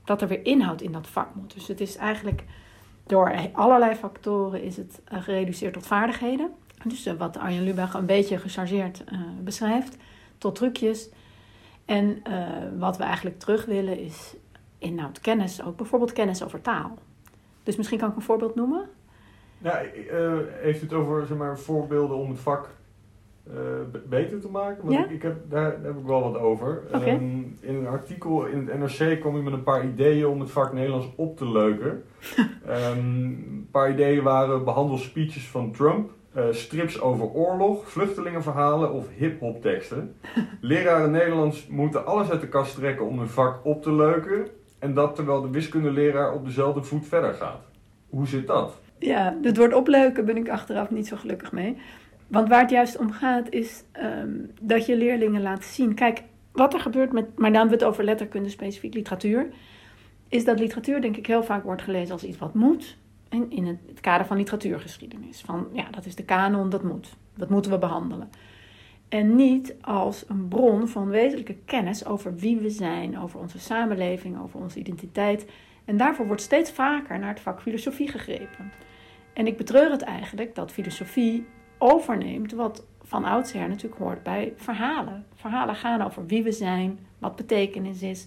dat 0.04 0.22
er 0.22 0.28
weer 0.28 0.46
inhoud 0.46 0.82
in 0.82 0.92
dat 0.92 1.08
vak 1.08 1.36
moet. 1.36 1.54
Dus 1.54 1.68
het 1.68 1.82
is 1.82 1.96
eigenlijk 1.96 2.44
door 3.06 3.50
allerlei 3.54 3.96
factoren 3.96 4.64
is 4.64 4.78
het 4.78 5.02
eh, 5.06 5.22
gereduceerd 5.22 5.74
tot 5.74 5.88
vaardigheden. 5.88 6.52
Dus 6.84 7.08
uh, 7.08 7.14
wat 7.14 7.38
Arjen 7.38 7.64
Lubach 7.64 7.94
een 7.94 8.06
beetje 8.06 8.38
gechargeerd 8.38 9.04
uh, 9.12 9.20
beschrijft, 9.44 9.98
tot 10.38 10.56
trucjes. 10.56 11.10
En 11.86 12.22
uh, 12.30 12.48
wat 12.78 12.98
we 12.98 13.04
eigenlijk 13.04 13.40
terug 13.40 13.66
willen 13.66 14.00
is 14.00 14.36
inhoud, 14.78 15.20
kennis, 15.20 15.64
ook 15.64 15.78
bijvoorbeeld 15.78 16.14
kennis 16.14 16.44
over 16.44 16.62
taal. 16.62 16.98
Dus 17.64 17.76
misschien 17.76 17.98
kan 17.98 18.10
ik 18.10 18.16
een 18.16 18.22
voorbeeld 18.22 18.56
noemen. 18.56 18.90
Ja, 19.62 19.81
heeft 20.62 20.81
u 20.81 20.84
het 20.84 20.94
over 20.94 21.25
zeg 21.25 21.38
maar, 21.38 21.60
voorbeelden 21.60 22.18
om 22.18 22.30
het 22.30 22.40
vak 22.40 22.69
uh, 23.48 24.00
beter 24.10 24.40
te 24.40 24.50
maken. 24.50 24.84
Want 24.84 24.96
ja? 24.96 25.06
ik, 25.06 25.12
ik, 25.12 25.22
heb, 25.22 25.36
daar, 25.50 25.72
daar, 25.72 25.84
heb 25.84 25.98
ik 25.98 26.06
wel 26.06 26.31
wat 26.31 26.42
over. 26.42 26.81
Okay. 26.88 27.13
Um, 27.13 27.58
in 27.60 27.75
een 27.75 27.88
artikel 27.88 28.46
in 28.46 28.68
het 28.68 28.80
NRC 28.80 29.19
kwam 29.19 29.36
u 29.36 29.42
met 29.42 29.54
een 29.54 29.63
paar 29.63 29.86
ideeën 29.86 30.28
om 30.28 30.40
het 30.40 30.52
vak 30.52 30.74
Nederlands 30.74 31.08
op 31.16 31.38
te 31.38 31.52
leuken. 31.52 32.04
um, 32.38 32.46
een 32.68 33.68
paar 33.72 33.92
ideeën 33.92 34.24
waren 34.24 34.63
behandel 34.63 34.98
speeches 34.98 35.48
van 35.48 35.72
Trump. 35.72 36.12
Uh, 36.38 36.44
strips 36.52 37.02
over 37.02 37.25
oorlog, 37.25 37.90
vluchtelingenverhalen 37.90 38.94
of 38.94 39.08
hip-hop 39.16 39.62
teksten. 39.62 40.16
Leraren 40.62 41.12
Nederlands 41.12 41.68
moeten 41.68 42.06
alles 42.06 42.30
uit 42.30 42.42
de 42.42 42.48
kast 42.48 42.75
trekken 42.75 43.08
om 43.08 43.18
hun 43.18 43.28
vak 43.30 43.66
op 43.66 43.81
te 43.81 43.94
leuken. 43.94 44.48
En 44.80 44.94
dat 44.94 45.16
terwijl 45.16 45.42
de 45.42 45.50
wiskundeleraar 45.50 46.34
op 46.34 46.46
dezelfde 46.46 46.84
voet 46.84 47.08
verder 47.08 47.34
gaat. 47.34 47.62
Hoe 48.10 48.28
zit 48.28 48.48
dat? 48.48 48.80
Ja, 49.01 49.38
het 49.42 49.57
woord 49.57 49.74
opleuken 49.74 50.25
ben 50.25 50.38
ik 50.38 50.50
achteraf 50.50 50.89
niet 50.89 51.08
zo 51.08 51.15
gelukkig 51.17 51.51
mee. 51.51 51.77
Want 52.27 52.48
waar 52.48 52.62
het 52.62 52.70
juist 52.70 52.98
om 52.98 53.12
gaat 53.12 53.50
is 53.50 53.84
um, 54.03 54.51
dat 54.62 54.86
je 54.86 54.98
leerlingen 54.98 55.41
laat 55.41 55.63
zien. 55.63 55.93
Kijk, 55.93 56.24
wat 56.51 56.74
er 56.74 56.79
gebeurt 56.79 57.12
met, 57.12 57.25
maar 57.38 57.51
dan 57.51 57.60
hebben 57.60 57.77
we 57.77 57.84
het 57.84 57.93
over 57.93 58.03
letterkunde, 58.03 58.50
specifiek 58.50 58.93
literatuur. 58.93 59.50
Is 60.27 60.46
dat 60.46 60.60
literatuur 60.60 61.01
denk 61.01 61.17
ik 61.17 61.27
heel 61.27 61.43
vaak 61.43 61.63
wordt 61.63 61.81
gelezen 61.81 62.13
als 62.13 62.24
iets 62.24 62.38
wat 62.38 62.53
moet. 62.53 62.98
En 63.29 63.51
in 63.51 63.65
het, 63.65 63.77
het 63.88 64.00
kader 64.00 64.25
van 64.25 64.38
literatuurgeschiedenis. 64.38 65.41
Van 65.41 65.67
ja, 65.74 65.88
dat 65.91 66.05
is 66.05 66.15
de 66.15 66.25
kanon, 66.25 66.70
dat 66.70 66.84
moet. 66.84 67.15
Dat 67.36 67.50
moeten 67.50 67.72
we 67.72 67.77
behandelen. 67.77 68.29
En 69.10 69.36
niet 69.36 69.75
als 69.81 70.24
een 70.27 70.48
bron 70.48 70.88
van 70.88 71.10
wezenlijke 71.10 71.55
kennis 71.65 72.05
over 72.05 72.36
wie 72.36 72.58
we 72.58 72.70
zijn, 72.70 73.20
over 73.20 73.39
onze 73.39 73.60
samenleving, 73.60 74.41
over 74.41 74.60
onze 74.60 74.79
identiteit. 74.79 75.46
En 75.86 75.98
daarvoor 75.98 76.27
wordt 76.27 76.41
steeds 76.41 76.72
vaker 76.72 77.20
naar 77.20 77.29
het 77.29 77.39
vak 77.39 77.62
filosofie 77.62 78.08
gegrepen. 78.08 78.72
En 79.34 79.48
ik 79.48 79.58
betreur 79.58 79.92
het 79.92 80.02
eigenlijk 80.02 80.56
dat 80.56 80.72
filosofie 80.72 81.46
overneemt 81.78 82.52
wat 82.52 82.86
van 83.02 83.24
oudsher 83.24 83.68
natuurlijk 83.68 84.02
hoort 84.02 84.24
bij 84.24 84.54
verhalen. 84.56 85.26
Verhalen 85.36 85.76
gaan 85.76 86.02
over 86.02 86.26
wie 86.26 86.44
we 86.44 86.52
zijn, 86.52 87.00
wat 87.20 87.36
betekenis 87.36 88.02
is, 88.02 88.26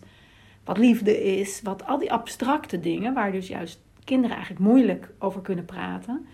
wat 0.64 0.78
liefde 0.78 1.22
is, 1.38 1.62
wat 1.62 1.86
al 1.86 1.98
die 1.98 2.12
abstracte 2.12 2.80
dingen, 2.80 3.14
waar 3.14 3.32
dus 3.32 3.48
juist 3.48 3.82
kinderen 4.04 4.36
eigenlijk 4.36 4.66
moeilijk 4.66 5.10
over 5.18 5.40
kunnen 5.40 5.64
praten, 5.64 6.26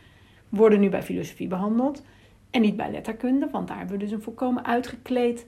worden 0.49 0.81
nu 0.81 0.89
bij 0.89 1.03
filosofie 1.03 1.49
behandeld 1.49 2.03
en 2.50 2.61
niet 2.61 2.77
bij 2.77 2.91
letterkunde, 2.91 3.49
want 3.50 3.69
daar 3.69 3.79
hebben 3.79 3.99
we 3.99 4.05
dus 4.05 4.12
een 4.12 4.23
volkomen 4.23 4.65
uitgekleed, 4.65 5.47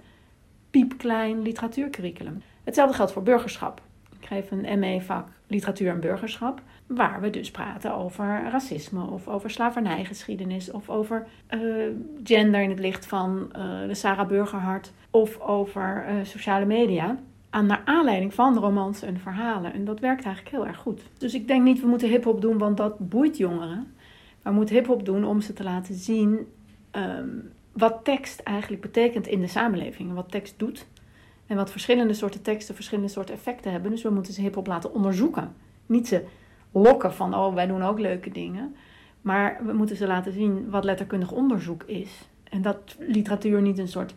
piepklein 0.70 1.42
literatuurcurriculum. 1.42 2.42
Hetzelfde 2.64 2.94
geldt 2.94 3.12
voor 3.12 3.22
burgerschap. 3.22 3.82
Geef 4.32 4.50
een 4.50 4.78
ME-vak 4.78 5.28
literatuur 5.46 5.90
en 5.90 6.00
burgerschap, 6.00 6.62
waar 6.86 7.20
we 7.20 7.30
dus 7.30 7.50
praten 7.50 7.94
over 7.94 8.42
racisme 8.50 9.10
of 9.10 9.28
over 9.28 9.50
slavernijgeschiedenis 9.50 10.70
of 10.70 10.90
over 10.90 11.26
uh, 11.50 11.60
gender 12.24 12.62
in 12.62 12.70
het 12.70 12.78
licht 12.78 13.06
van 13.06 13.52
uh, 13.56 13.86
de 13.86 13.94
Sarah 13.94 14.28
Burgerhart 14.28 14.92
of 15.10 15.40
over 15.40 16.04
uh, 16.08 16.14
sociale 16.24 16.64
media. 16.64 17.18
Aan 17.50 17.66
naar 17.66 17.82
aanleiding 17.84 18.34
van 18.34 18.58
romans 18.58 19.02
en 19.02 19.18
verhalen. 19.18 19.72
En 19.72 19.84
dat 19.84 20.00
werkt 20.00 20.24
eigenlijk 20.24 20.56
heel 20.56 20.66
erg 20.66 20.78
goed. 20.78 21.02
Dus 21.18 21.34
ik 21.34 21.48
denk 21.48 21.62
niet 21.62 21.80
we 21.80 21.86
moeten 21.86 22.08
hip-hop 22.08 22.40
doen, 22.40 22.58
want 22.58 22.76
dat 22.76 23.08
boeit 23.08 23.36
jongeren. 23.36 23.94
Maar 24.42 24.52
we 24.52 24.58
moeten 24.58 24.74
hip-hop 24.74 25.04
doen 25.04 25.24
om 25.24 25.40
ze 25.40 25.52
te 25.52 25.62
laten 25.62 25.94
zien 25.94 26.46
um, 26.92 27.52
wat 27.72 28.00
tekst 28.04 28.40
eigenlijk 28.40 28.82
betekent 28.82 29.26
in 29.26 29.40
de 29.40 29.46
samenleving 29.46 30.08
en 30.08 30.14
wat 30.14 30.30
tekst 30.30 30.58
doet. 30.58 30.86
En 31.52 31.58
wat 31.58 31.70
verschillende 31.70 32.14
soorten 32.14 32.42
teksten 32.42 32.74
verschillende 32.74 33.10
soorten 33.10 33.34
effecten 33.34 33.72
hebben. 33.72 33.90
Dus 33.90 34.02
we 34.02 34.10
moeten 34.10 34.32
ze 34.32 34.40
hip-hop 34.40 34.66
laten 34.66 34.94
onderzoeken. 34.94 35.54
Niet 35.86 36.08
ze 36.08 36.24
lokken 36.70 37.14
van, 37.14 37.34
oh, 37.34 37.54
wij 37.54 37.66
doen 37.66 37.82
ook 37.82 37.98
leuke 37.98 38.30
dingen. 38.30 38.76
Maar 39.20 39.60
we 39.64 39.72
moeten 39.72 39.96
ze 39.96 40.06
laten 40.06 40.32
zien 40.32 40.70
wat 40.70 40.84
letterkundig 40.84 41.32
onderzoek 41.32 41.82
is. 41.82 42.28
En 42.44 42.62
dat 42.62 42.96
literatuur 42.98 43.62
niet 43.62 43.78
een 43.78 43.88
soort 43.88 44.14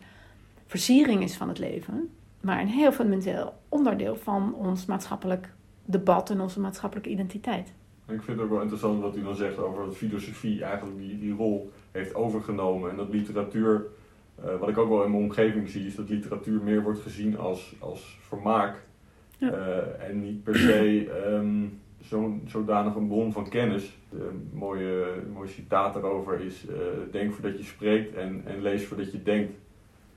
versiering 0.66 1.22
is 1.22 1.36
van 1.36 1.48
het 1.48 1.58
leven, 1.58 2.10
maar 2.40 2.60
een 2.60 2.68
heel 2.68 2.92
fundamenteel 2.92 3.54
onderdeel 3.68 4.16
van 4.16 4.54
ons 4.54 4.86
maatschappelijk 4.86 5.52
debat 5.84 6.30
en 6.30 6.40
onze 6.40 6.60
maatschappelijke 6.60 7.10
identiteit. 7.10 7.72
Ik 8.08 8.22
vind 8.22 8.26
het 8.26 8.40
ook 8.40 8.50
wel 8.50 8.60
interessant 8.60 9.00
wat 9.00 9.16
u 9.16 9.22
dan 9.22 9.36
zegt 9.36 9.58
over 9.58 9.84
dat 9.84 9.96
filosofie 9.96 10.64
eigenlijk 10.64 10.98
die, 10.98 11.18
die 11.18 11.34
rol 11.34 11.72
heeft 11.90 12.14
overgenomen. 12.14 12.90
En 12.90 12.96
dat 12.96 13.08
literatuur, 13.08 13.86
uh, 14.44 14.58
wat 14.58 14.68
ik 14.68 14.78
ook 14.78 14.88
wel 14.88 15.04
in 15.04 15.10
mijn 15.10 15.22
omgeving 15.22 15.68
zie, 15.68 15.86
is 15.86 15.94
dat 15.94 16.08
literatuur 16.08 16.62
meer 16.62 16.82
wordt 16.82 17.00
gezien 17.00 17.38
als, 17.38 17.74
als 17.78 18.18
vermaak. 18.20 18.84
Ja. 19.38 19.50
Uh, 19.52 20.08
en 20.08 20.20
niet 20.20 20.42
per 20.42 20.56
se 20.56 21.10
um, 21.26 21.80
zo, 22.02 22.40
zodanig 22.46 22.94
een 22.94 23.08
bron 23.08 23.32
van 23.32 23.48
kennis. 23.48 23.98
Een 24.12 24.50
mooie, 24.52 25.06
mooie 25.32 25.48
citaat 25.48 25.94
daarover 25.94 26.40
is: 26.40 26.66
uh, 26.68 26.76
denk 27.10 27.32
voordat 27.32 27.58
je 27.58 27.64
spreekt 27.64 28.14
en, 28.14 28.42
en 28.44 28.62
lees 28.62 28.84
voordat 28.84 29.12
je 29.12 29.22
denkt. 29.22 29.52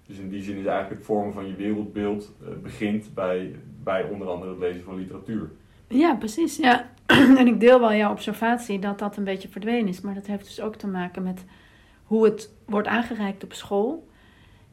Dus 0.06 0.18
in 0.18 0.30
die 0.30 0.42
zin 0.42 0.58
is 0.58 0.66
eigenlijk 0.66 0.98
het 0.98 1.06
vormen 1.06 1.34
van 1.34 1.48
je 1.48 1.56
wereldbeeld 1.56 2.32
begint 2.64 3.14
bij, 3.14 3.56
bij 3.84 4.04
onder 4.04 4.28
andere 4.28 4.52
het 4.52 4.60
lezen 4.60 4.84
van 4.84 4.96
literatuur. 4.96 5.50
Ja, 5.88 6.16
precies. 6.16 6.58
Ja. 6.58 6.90
en 7.40 7.48
ik 7.48 7.60
deel 7.60 7.80
wel 7.80 7.94
jouw 7.94 8.12
observatie 8.12 8.80
dat 8.80 9.00
dat 9.00 9.18
een 9.18 9.24
beetje 9.24 9.50
verdwenen 9.50 9.88
is. 9.88 10.02
Maar 10.02 10.14
dat 10.14 10.28
heeft 10.28 10.46
dus 10.46 10.62
ook 10.62 10.76
te 10.76 10.88
maken 10.88 11.24
met 11.24 11.46
hoe 12.04 12.26
het 12.26 12.54
wordt 12.66 12.88
aangereikt 12.88 13.44
op 13.44 13.54
school. 13.54 14.08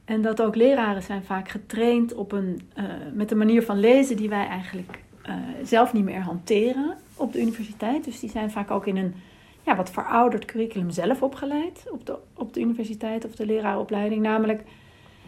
En 0.07 0.23
dat 0.23 0.43
ook 0.43 0.57
leraren 0.57 1.03
zijn 1.03 1.25
vaak 1.25 1.49
getraind 1.49 2.15
op 2.15 2.33
een, 2.33 2.61
uh, 2.79 2.85
met 3.13 3.31
een 3.31 3.39
manier 3.39 3.63
van 3.63 3.81
lezen 3.81 4.17
die 4.17 4.29
wij 4.29 4.47
eigenlijk 4.47 5.03
uh, 5.29 5.35
zelf 5.63 5.93
niet 5.93 6.05
meer 6.05 6.21
hanteren 6.21 6.97
op 7.17 7.33
de 7.33 7.41
universiteit. 7.41 8.05
Dus 8.05 8.21
die 8.21 8.31
zijn 8.31 8.51
vaak 8.51 8.71
ook 8.71 8.87
in 8.87 8.97
een 8.97 9.15
ja, 9.63 9.77
wat 9.77 9.91
verouderd 9.91 10.45
curriculum 10.45 10.91
zelf 10.91 11.23
opgeleid 11.23 11.87
op 11.91 12.07
de, 12.07 12.19
op 12.35 12.53
de 12.53 12.61
universiteit 12.61 13.25
of 13.25 13.35
de 13.35 13.47
leraaropleiding. 13.47 14.23
Namelijk 14.23 14.63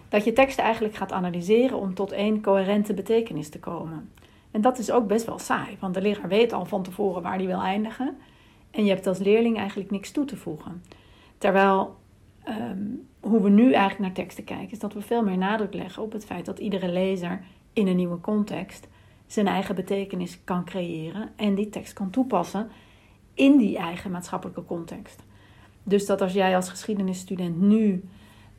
dat 0.09 0.25
je 0.25 0.33
teksten 0.33 0.65
eigenlijk 0.65 0.95
gaat 0.95 1.13
analyseren 1.13 1.79
om 1.79 1.95
tot 1.95 2.13
één 2.13 2.43
coherente 2.43 2.95
betekenis 2.95 3.49
te 3.49 3.59
komen. 3.59 4.11
En 4.51 4.61
dat 4.61 4.79
is 4.79 4.91
ook 4.91 5.07
best 5.07 5.27
wel 5.27 5.39
saai, 5.39 5.77
want 5.81 5.95
de 5.95 6.03
leraar 6.03 6.29
weet 6.29 6.53
al 6.53 6.65
van 6.65 6.83
tevoren 6.83 7.23
waar 7.23 7.37
hij 7.37 7.47
wil 7.47 7.61
eindigen. 7.61 8.17
En 8.71 8.85
je 8.85 8.91
hebt 8.91 9.07
als 9.07 9.19
leerling 9.19 9.57
eigenlijk 9.57 9.91
niks 9.91 10.11
toe 10.11 10.25
te 10.25 10.37
voegen. 10.37 10.83
Terwijl 11.39 11.97
um, 12.49 13.08
hoe 13.21 13.43
we 13.43 13.49
nu 13.49 13.73
eigenlijk 13.73 13.99
naar 13.99 14.13
teksten 14.13 14.45
kijken, 14.45 14.71
is 14.71 14.79
dat 14.79 14.95
we 14.95 15.01
veel 15.01 15.23
meer 15.23 15.39
nadruk 15.39 15.75
leggen 15.75 16.03
op 16.03 16.13
het 16.13 16.25
feit 16.25 16.45
dat 16.45 16.59
iedere 16.59 16.89
lezer 16.89 17.45
in 17.73 17.87
een 17.87 17.97
nieuwe 17.97 18.21
context 18.21 18.89
zijn 19.27 19.47
eigen 19.47 19.75
betekenis 19.75 20.45
kan 20.45 20.65
creëren 20.65 21.31
en 21.37 21.55
die 21.55 21.69
tekst 21.69 21.93
kan 21.93 22.11
toepassen 22.11 22.69
in 23.35 23.57
die 23.57 23.77
eigen 23.77 24.11
maatschappelijke 24.11 24.65
context. 24.65 25.23
Dus 25.83 26.07
dat 26.07 26.21
als 26.21 26.33
jij 26.33 26.57
als 26.57 26.69
geschiedenisstudent 26.69 27.61
nu 27.61 28.05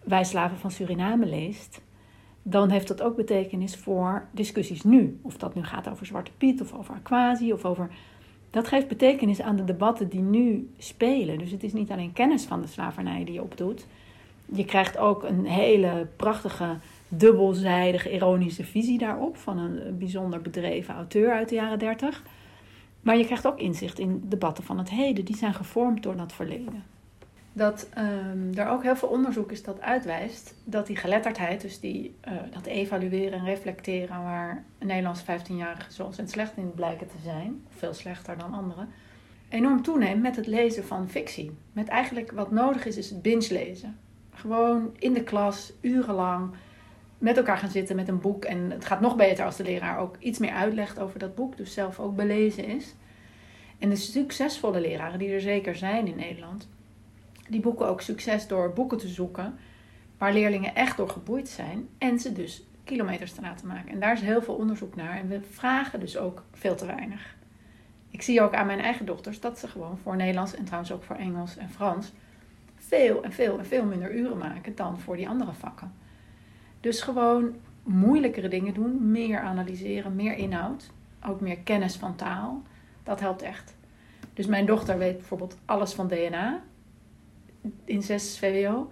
Wij 0.03 0.23
Slaven 0.23 0.57
van 0.57 0.71
Suriname 0.71 1.25
leest, 1.25 1.81
dan 2.43 2.69
heeft 2.69 2.87
dat 2.87 3.01
ook 3.01 3.15
betekenis 3.15 3.75
voor 3.75 4.27
discussies 4.31 4.83
nu. 4.83 5.19
Of 5.21 5.37
dat 5.37 5.55
nu 5.55 5.63
gaat 5.63 5.89
over 5.89 6.05
Zwarte 6.05 6.31
Piet 6.37 6.61
of 6.61 6.73
over 6.73 6.93
Aquasi 6.93 7.53
of 7.53 7.65
over. 7.65 7.89
Dat 8.49 8.67
geeft 8.67 8.87
betekenis 8.87 9.41
aan 9.41 9.55
de 9.55 9.63
debatten 9.63 10.09
die 10.09 10.21
nu 10.21 10.69
spelen. 10.77 11.37
Dus 11.37 11.51
het 11.51 11.63
is 11.63 11.73
niet 11.73 11.91
alleen 11.91 12.13
kennis 12.13 12.45
van 12.45 12.61
de 12.61 12.67
slavernij 12.67 13.23
die 13.23 13.33
je 13.33 13.43
opdoet. 13.43 13.87
Je 14.53 14.65
krijgt 14.65 14.97
ook 14.97 15.23
een 15.23 15.45
hele 15.45 16.07
prachtige, 16.15 16.77
dubbelzijdige, 17.07 18.11
ironische 18.11 18.65
visie 18.65 18.97
daarop 18.97 19.37
van 19.37 19.57
een 19.57 19.97
bijzonder 19.97 20.41
bedreven 20.41 20.95
auteur 20.95 21.33
uit 21.33 21.49
de 21.49 21.55
jaren 21.55 21.79
30. 21.79 22.23
Maar 23.01 23.17
je 23.17 23.25
krijgt 23.25 23.47
ook 23.47 23.59
inzicht 23.59 23.99
in 23.99 24.23
debatten 24.25 24.63
van 24.63 24.77
het 24.77 24.89
heden, 24.89 25.25
die 25.25 25.37
zijn 25.37 25.53
gevormd 25.53 26.03
door 26.03 26.15
dat 26.15 26.33
verleden 26.33 26.83
dat 27.59 27.87
um, 27.97 28.57
er 28.57 28.67
ook 28.67 28.83
heel 28.83 28.95
veel 28.95 29.09
onderzoek 29.09 29.51
is 29.51 29.63
dat 29.63 29.81
uitwijst 29.81 30.55
dat 30.63 30.87
die 30.87 30.95
geletterdheid, 30.95 31.61
dus 31.61 31.79
die, 31.79 32.15
uh, 32.27 32.33
dat 32.51 32.65
evalueren 32.65 33.39
en 33.39 33.45
reflecteren, 33.45 34.23
waar 34.23 34.63
Nederlandse 34.79 35.23
15-jarigen 35.23 35.91
zo 35.91 36.03
ontzettend 36.03 36.29
slecht 36.29 36.57
in 36.57 36.73
blijken 36.73 37.07
te 37.07 37.17
zijn, 37.23 37.63
veel 37.69 37.93
slechter 37.93 38.37
dan 38.37 38.53
anderen, 38.53 38.89
enorm 39.49 39.81
toeneemt 39.81 40.21
met 40.21 40.35
het 40.35 40.47
lezen 40.47 40.85
van 40.85 41.09
fictie. 41.09 41.51
Met 41.71 41.87
eigenlijk 41.87 42.31
wat 42.31 42.51
nodig 42.51 42.85
is, 42.85 42.97
is 42.97 43.09
het 43.09 43.21
binge 43.21 43.47
lezen. 43.49 43.97
Gewoon 44.39 44.95
in 44.97 45.13
de 45.13 45.23
klas, 45.23 45.73
urenlang, 45.81 46.51
met 47.17 47.37
elkaar 47.37 47.57
gaan 47.57 47.69
zitten 47.69 47.95
met 47.95 48.07
een 48.07 48.19
boek. 48.19 48.45
En 48.45 48.71
het 48.71 48.85
gaat 48.85 49.01
nog 49.01 49.15
beter 49.15 49.45
als 49.45 49.55
de 49.55 49.63
leraar 49.63 49.99
ook 49.99 50.15
iets 50.19 50.39
meer 50.39 50.51
uitlegt 50.51 50.99
over 50.99 51.19
dat 51.19 51.35
boek, 51.35 51.57
dus 51.57 51.73
zelf 51.73 51.99
ook 51.99 52.15
belezen 52.15 52.65
is. 52.65 52.95
En 53.79 53.89
de 53.89 53.95
succesvolle 53.95 54.81
leraren, 54.81 55.19
die 55.19 55.31
er 55.31 55.41
zeker 55.41 55.75
zijn 55.75 56.07
in 56.07 56.15
Nederland, 56.15 56.69
die 57.49 57.59
boeken 57.59 57.87
ook 57.87 58.01
succes 58.01 58.47
door 58.47 58.73
boeken 58.73 58.97
te 58.97 59.07
zoeken 59.07 59.57
waar 60.17 60.33
leerlingen 60.33 60.75
echt 60.75 60.97
door 60.97 61.09
geboeid 61.09 61.49
zijn 61.49 61.87
en 61.97 62.19
ze 62.19 62.33
dus 62.33 62.63
kilometers 62.83 63.31
te 63.31 63.41
laten 63.41 63.67
maken. 63.67 63.91
En 63.91 63.99
daar 63.99 64.13
is 64.13 64.21
heel 64.21 64.41
veel 64.41 64.55
onderzoek 64.55 64.95
naar 64.95 65.17
en 65.17 65.27
we 65.27 65.41
vragen 65.41 65.99
dus 65.99 66.17
ook 66.17 66.43
veel 66.51 66.75
te 66.75 66.85
weinig. 66.85 67.35
Ik 68.09 68.21
zie 68.21 68.41
ook 68.41 68.53
aan 68.53 68.65
mijn 68.65 68.79
eigen 68.79 69.05
dochters 69.05 69.39
dat 69.39 69.59
ze 69.59 69.67
gewoon 69.67 69.97
voor 69.97 70.15
Nederlands 70.15 70.55
en 70.55 70.65
trouwens 70.65 70.91
ook 70.91 71.03
voor 71.03 71.15
Engels 71.15 71.57
en 71.57 71.69
Frans 71.69 72.11
veel 72.89 73.23
en 73.23 73.31
veel 73.31 73.57
en 73.57 73.65
veel 73.65 73.85
minder 73.85 74.15
uren 74.15 74.37
maken 74.37 74.75
dan 74.75 74.99
voor 74.99 75.15
die 75.15 75.29
andere 75.29 75.53
vakken. 75.53 75.93
Dus 76.79 77.01
gewoon 77.01 77.55
moeilijkere 77.83 78.47
dingen 78.47 78.73
doen, 78.73 79.11
meer 79.11 79.39
analyseren, 79.39 80.15
meer 80.15 80.37
inhoud, 80.37 80.91
ook 81.25 81.41
meer 81.41 81.57
kennis 81.57 81.95
van 81.95 82.15
taal. 82.15 82.63
Dat 83.03 83.19
helpt 83.19 83.41
echt. 83.41 83.77
Dus 84.33 84.45
mijn 84.45 84.65
dochter 84.65 84.97
weet 84.97 85.17
bijvoorbeeld 85.17 85.57
alles 85.65 85.93
van 85.93 86.07
DNA 86.07 86.61
in 87.85 88.01
6 88.01 88.39
VWO. 88.39 88.91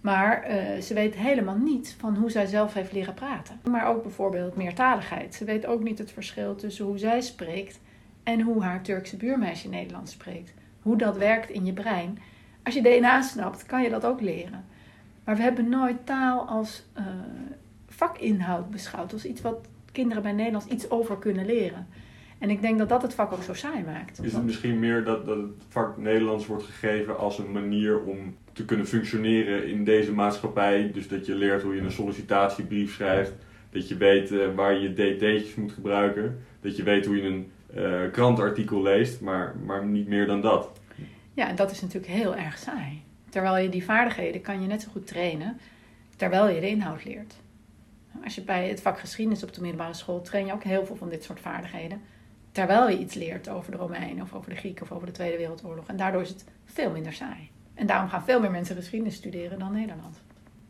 Maar 0.00 0.50
uh, 0.50 0.80
ze 0.80 0.94
weet 0.94 1.14
helemaal 1.14 1.56
niet 1.56 1.94
van 1.98 2.16
hoe 2.16 2.30
zij 2.30 2.46
zelf 2.46 2.74
heeft 2.74 2.92
leren 2.92 3.14
praten. 3.14 3.60
Maar 3.70 3.86
ook 3.86 4.02
bijvoorbeeld 4.02 4.56
meertaligheid. 4.56 5.34
Ze 5.34 5.44
weet 5.44 5.66
ook 5.66 5.82
niet 5.82 5.98
het 5.98 6.12
verschil 6.12 6.54
tussen 6.54 6.84
hoe 6.84 6.98
zij 6.98 7.20
spreekt 7.20 7.80
en 8.22 8.40
hoe 8.40 8.62
haar 8.62 8.82
Turkse 8.82 9.16
buurmeisje 9.16 9.68
Nederlands 9.68 10.12
spreekt. 10.12 10.54
Hoe 10.82 10.96
dat 10.96 11.16
werkt 11.16 11.50
in 11.50 11.64
je 11.64 11.72
brein. 11.72 12.18
Als 12.62 12.74
je 12.74 12.82
DNA 12.82 13.22
snapt, 13.22 13.66
kan 13.66 13.82
je 13.82 13.90
dat 13.90 14.04
ook 14.04 14.20
leren. 14.20 14.64
Maar 15.24 15.36
we 15.36 15.42
hebben 15.42 15.68
nooit 15.68 16.06
taal 16.06 16.48
als 16.48 16.86
uh, 16.98 17.04
vakinhoud 17.88 18.70
beschouwd. 18.70 19.12
Als 19.12 19.24
iets 19.24 19.40
wat 19.40 19.68
kinderen 19.92 20.22
bij 20.22 20.32
Nederlands 20.32 20.66
iets 20.66 20.90
over 20.90 21.18
kunnen 21.18 21.46
leren. 21.46 21.86
En 22.38 22.50
ik 22.50 22.60
denk 22.60 22.78
dat 22.78 22.88
dat 22.88 23.02
het 23.02 23.14
vak 23.14 23.32
ook 23.32 23.42
zo 23.42 23.54
saai 23.54 23.84
maakt. 23.84 24.24
Is 24.24 24.32
het 24.32 24.44
misschien 24.44 24.78
meer 24.78 25.04
dat, 25.04 25.26
dat 25.26 25.36
het 25.36 25.64
vak 25.68 25.96
Nederlands 25.96 26.46
wordt 26.46 26.64
gegeven 26.64 27.18
als 27.18 27.38
een 27.38 27.52
manier 27.52 28.00
om 28.02 28.36
te 28.52 28.64
kunnen 28.64 28.86
functioneren 28.86 29.68
in 29.68 29.84
deze 29.84 30.12
maatschappij? 30.12 30.90
Dus 30.92 31.08
dat 31.08 31.26
je 31.26 31.34
leert 31.34 31.62
hoe 31.62 31.74
je 31.74 31.80
een 31.80 31.92
sollicitatiebrief 31.92 32.94
schrijft, 32.94 33.32
dat 33.70 33.88
je 33.88 33.96
weet 33.96 34.30
uh, 34.30 34.54
waar 34.54 34.78
je 34.78 34.92
DT'tjes 34.92 35.54
moet 35.54 35.72
gebruiken, 35.72 36.38
dat 36.60 36.76
je 36.76 36.82
weet 36.82 37.06
hoe 37.06 37.16
je 37.16 37.22
een 37.22 37.50
uh, 37.76 38.00
krantartikel 38.12 38.82
leest, 38.82 39.20
maar, 39.20 39.54
maar 39.64 39.86
niet 39.86 40.08
meer 40.08 40.26
dan 40.26 40.40
dat. 40.40 40.79
Ja, 41.34 41.48
en 41.48 41.56
dat 41.56 41.70
is 41.70 41.80
natuurlijk 41.80 42.12
heel 42.12 42.36
erg 42.36 42.58
saai. 42.58 43.02
Terwijl 43.28 43.56
je 43.56 43.68
die 43.68 43.84
vaardigheden 43.84 44.40
kan 44.40 44.62
je 44.62 44.66
net 44.66 44.82
zo 44.82 44.88
goed 44.90 45.06
trainen, 45.06 45.58
terwijl 46.16 46.48
je 46.48 46.60
de 46.60 46.68
inhoud 46.68 47.04
leert. 47.04 47.34
Als 48.24 48.34
je 48.34 48.42
bij 48.42 48.68
het 48.68 48.80
vak 48.80 48.98
geschiedenis 48.98 49.42
op 49.42 49.54
de 49.54 49.60
middelbare 49.60 49.94
school 49.94 50.22
train 50.22 50.46
je 50.46 50.52
ook 50.52 50.64
heel 50.64 50.86
veel 50.86 50.96
van 50.96 51.08
dit 51.08 51.24
soort 51.24 51.40
vaardigheden 51.40 52.00
terwijl 52.52 52.88
je 52.88 52.98
iets 52.98 53.14
leert 53.14 53.48
over 53.48 53.70
de 53.70 53.76
Romeinen 53.76 54.22
of 54.22 54.34
over 54.34 54.50
de 54.50 54.56
Grieken 54.56 54.82
of 54.82 54.92
over 54.92 55.06
de 55.06 55.12
Tweede 55.12 55.36
Wereldoorlog. 55.36 55.86
En 55.86 55.96
daardoor 55.96 56.20
is 56.20 56.28
het 56.28 56.44
veel 56.64 56.90
minder 56.90 57.12
saai. 57.12 57.50
En 57.74 57.86
daarom 57.86 58.08
gaan 58.08 58.24
veel 58.24 58.40
meer 58.40 58.50
mensen 58.50 58.76
geschiedenis 58.76 59.14
studeren 59.14 59.58
dan 59.58 59.72
Nederland. 59.72 60.22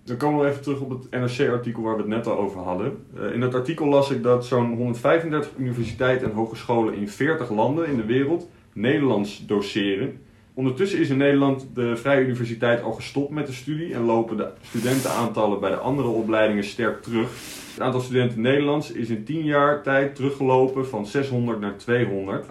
Dan 0.05 0.17
komen 0.17 0.41
we 0.41 0.51
even 0.51 0.63
terug 0.63 0.81
op 0.81 0.91
het 0.91 1.11
NRC-artikel 1.11 1.83
waar 1.83 1.95
we 1.95 2.01
het 2.01 2.11
net 2.11 2.27
al 2.27 2.39
over 2.39 2.61
hadden. 2.61 3.07
Uh, 3.15 3.33
in 3.33 3.41
dat 3.41 3.55
artikel 3.55 3.87
las 3.87 4.11
ik 4.11 4.23
dat 4.23 4.47
zo'n 4.47 4.77
135 4.77 5.53
universiteiten 5.57 6.29
en 6.29 6.35
hogescholen 6.35 6.95
in 6.95 7.09
40 7.09 7.51
landen 7.51 7.89
in 7.89 7.97
de 7.97 8.05
wereld 8.05 8.49
Nederlands 8.73 9.47
doseren. 9.47 10.21
Ondertussen 10.61 10.99
is 10.99 11.11
in 11.11 11.17
Nederland 11.17 11.67
de 11.75 11.97
Vrije 11.97 12.25
Universiteit 12.25 12.83
al 12.83 12.93
gestopt 12.93 13.31
met 13.31 13.47
de 13.47 13.53
studie 13.53 13.95
en 13.95 14.01
lopen 14.01 14.37
de 14.37 14.51
studentenaantallen 14.63 15.61
bij 15.61 15.71
de 15.71 15.77
andere 15.77 16.09
opleidingen 16.09 16.65
sterk 16.65 17.03
terug. 17.03 17.29
Het 17.73 17.81
aantal 17.81 18.01
studenten 18.01 18.41
Nederlands 18.41 18.93
is 18.93 19.09
in 19.09 19.25
10 19.25 19.45
jaar 19.45 19.83
tijd 19.83 20.15
teruggelopen 20.15 20.89
van 20.89 21.07
600 21.07 21.61
naar 21.61 21.77
200. 21.77 22.47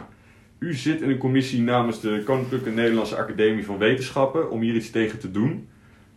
U 0.60 0.74
zit 0.74 1.02
in 1.02 1.10
een 1.10 1.18
commissie 1.18 1.62
namens 1.62 2.02
de 2.02 2.22
Koninklijke 2.26 2.70
Nederlandse 2.70 3.18
Academie 3.18 3.66
van 3.66 3.78
Wetenschappen 3.78 4.52
om 4.52 4.62
hier 4.62 4.76
iets 4.76 4.90
tegen 4.90 5.20
te 5.20 5.32
doen. 5.32 5.70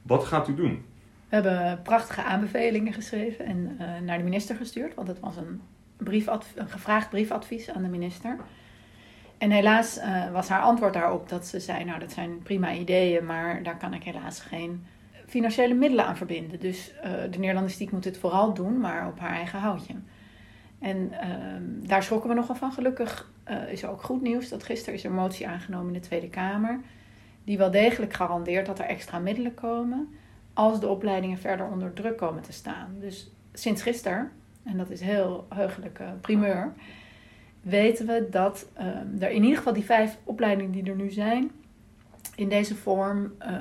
Wat 0.02 0.24
gaat 0.24 0.48
u 0.48 0.54
doen? 0.54 0.84
We 1.28 1.34
hebben 1.34 1.80
prachtige 1.82 2.22
aanbevelingen 2.22 2.92
geschreven 2.92 3.44
en 3.44 3.76
uh, 3.80 3.86
naar 4.04 4.18
de 4.18 4.24
minister 4.24 4.56
gestuurd, 4.56 4.94
want 4.94 5.08
het 5.08 5.20
was 5.20 5.36
een, 5.36 5.60
een 6.54 6.68
gevraagd 6.68 7.10
briefadvies 7.10 7.70
aan 7.70 7.82
de 7.82 7.88
minister. 7.88 8.36
En 9.42 9.50
helaas 9.50 9.98
uh, 9.98 10.30
was 10.32 10.48
haar 10.48 10.62
antwoord 10.62 10.92
daarop 10.92 11.28
dat 11.28 11.46
ze 11.46 11.60
zei: 11.60 11.84
Nou, 11.84 11.98
dat 11.98 12.12
zijn 12.12 12.42
prima 12.42 12.72
ideeën, 12.72 13.26
maar 13.26 13.62
daar 13.62 13.76
kan 13.76 13.94
ik 13.94 14.02
helaas 14.02 14.40
geen 14.40 14.84
financiële 15.26 15.74
middelen 15.74 16.06
aan 16.06 16.16
verbinden. 16.16 16.60
Dus 16.60 16.92
uh, 16.96 17.10
de 17.30 17.38
Nederlandistiek 17.38 17.90
moet 17.90 18.02
dit 18.02 18.18
vooral 18.18 18.54
doen, 18.54 18.80
maar 18.80 19.06
op 19.06 19.18
haar 19.18 19.34
eigen 19.34 19.58
houtje. 19.58 19.94
En 20.78 21.12
ehm, 21.20 21.62
daar 21.86 22.02
schrokken 22.02 22.28
we 22.28 22.36
nogal 22.36 22.54
van. 22.54 22.72
Gelukkig 22.72 23.30
uh, 23.50 23.72
is 23.72 23.82
er 23.82 23.90
ook 23.90 24.02
goed 24.02 24.22
nieuws 24.22 24.48
dat 24.48 24.62
gisteren 24.62 24.94
is 24.94 25.04
er 25.04 25.10
een 25.10 25.16
motie 25.16 25.48
aangenomen 25.48 25.86
in 25.86 26.00
de 26.00 26.06
Tweede 26.06 26.28
Kamer. 26.28 26.80
Die 27.44 27.58
wel 27.58 27.70
degelijk 27.70 28.12
garandeert 28.12 28.66
dat 28.66 28.78
er 28.78 28.84
extra 28.84 29.18
middelen 29.18 29.54
komen 29.54 30.08
als 30.52 30.80
de 30.80 30.88
opleidingen 30.88 31.38
verder 31.38 31.66
onder 31.66 31.92
druk 31.92 32.16
komen 32.16 32.42
te 32.42 32.52
staan. 32.52 32.96
Dus 33.00 33.30
sinds 33.52 33.82
gisteren, 33.82 34.30
en 34.64 34.76
dat 34.76 34.90
is 34.90 35.00
heel 35.00 35.46
heugelijke 35.48 36.04
primeur, 36.20 36.72
weten 37.62 38.06
we 38.06 38.26
dat 38.30 38.70
uh, 38.78 39.22
er 39.22 39.30
in 39.30 39.42
ieder 39.42 39.56
geval 39.56 39.72
die 39.72 39.84
vijf 39.84 40.18
opleidingen 40.24 40.72
die 40.72 40.90
er 40.90 40.96
nu 40.96 41.10
zijn, 41.10 41.50
in 42.36 42.48
deze 42.48 42.74
vorm 42.74 43.32
uh, 43.40 43.56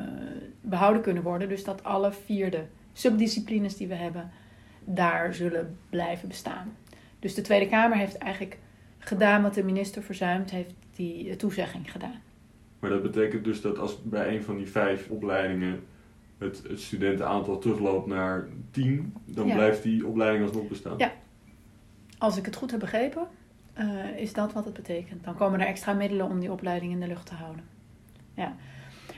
behouden 0.62 1.02
kunnen 1.02 1.24
worden. 1.24 1.50
Dus 1.50 1.64
dat 1.64 1.84
alle 1.84 2.12
vierde 2.12 2.66
subdisciplines 2.94 3.78
die 3.78 3.88
we 3.88 3.96
hebben, 3.96 4.32
daar 4.84 5.34
zullen 5.34 5.78
blijven 5.90 6.28
bestaan. 6.28 6.78
Dus 7.20 7.36
de 7.36 7.42
Tweede 7.42 7.68
Kamer 7.68 7.98
heeft 7.98 8.18
eigenlijk 8.18 8.58
gedaan 8.98 9.42
wat 9.42 9.54
de 9.54 9.64
minister 9.64 10.04
verzuimd 10.04 10.52
heeft, 10.52 10.74
die 10.96 11.36
toezegging 11.36 11.92
gedaan. 11.92 12.22
Maar 12.80 12.90
dat 12.90 13.02
betekent 13.02 13.44
dus 13.44 13.62
dat 13.62 13.80
als 13.80 14.04
bij 14.04 14.36
een 14.36 14.44
van 14.44 14.58
die 14.58 14.68
vijf 14.68 15.10
opleidingen 15.10 15.84
het, 16.38 16.64
het 16.70 16.80
studentenaantal 16.80 17.60
terugloopt 17.60 18.08
naar 18.08 18.48
tien, 18.72 19.14
dan 19.26 19.52
blijft 19.52 19.84
die 19.84 20.08
opleiding 20.08 20.46
alsnog 20.46 20.68
bestaan? 20.68 20.98
Ja. 20.98 21.14
Als 22.18 22.38
ik 22.38 22.46
het 22.46 22.56
goed 22.56 22.72
heb 22.72 22.80
begrepen, 22.80 23.28
uh, 23.80 24.18
is 24.18 24.34
dat 24.34 24.54
wat 24.54 24.66
het 24.66 24.74
betekent. 24.74 25.24
Dan 25.24 25.36
komen 25.36 25.60
er 25.60 25.68
extra 25.68 25.94
middelen 25.94 26.26
om 26.26 26.40
die 26.40 26.52
opleiding 26.52 26.92
in 26.92 27.00
de 27.00 27.08
lucht 27.08 27.26
te 27.26 27.34
houden. 27.34 27.64
Ja. 28.34 28.56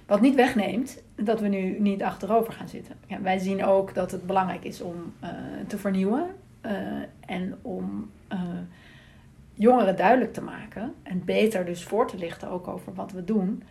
Wat 0.05 0.22
niet 0.22 0.36
wegneemt 0.36 1.03
dat 1.15 1.39
we 1.39 1.48
nu 1.48 1.79
niet 1.79 2.03
achterover 2.03 2.53
gaan 2.53 2.67
zitten. 2.67 2.95
Ja, 3.07 3.22
wij 3.22 3.38
zien 3.38 3.63
ook 3.63 3.93
dat 3.93 4.12
het 4.12 4.25
belangrijk 4.25 4.63
is 4.63 4.81
om 4.81 5.13
uh, 5.24 5.29
te 5.67 5.77
vernieuwen 5.77 6.25
uh, 6.65 6.72
en 7.25 7.57
om 7.62 8.10
jongeren 9.53 9.95
duidelijk 9.95 10.33
te 10.33 10.41
maken 10.41 10.93
en 11.03 11.25
beter 11.25 11.65
dus 11.65 11.83
voor 11.83 12.07
te 12.07 12.17
lichten 12.17 12.50
ook 12.50 12.67
over 12.67 12.93
wat 12.93 13.12
we 13.12 13.24
doen. 13.24 13.63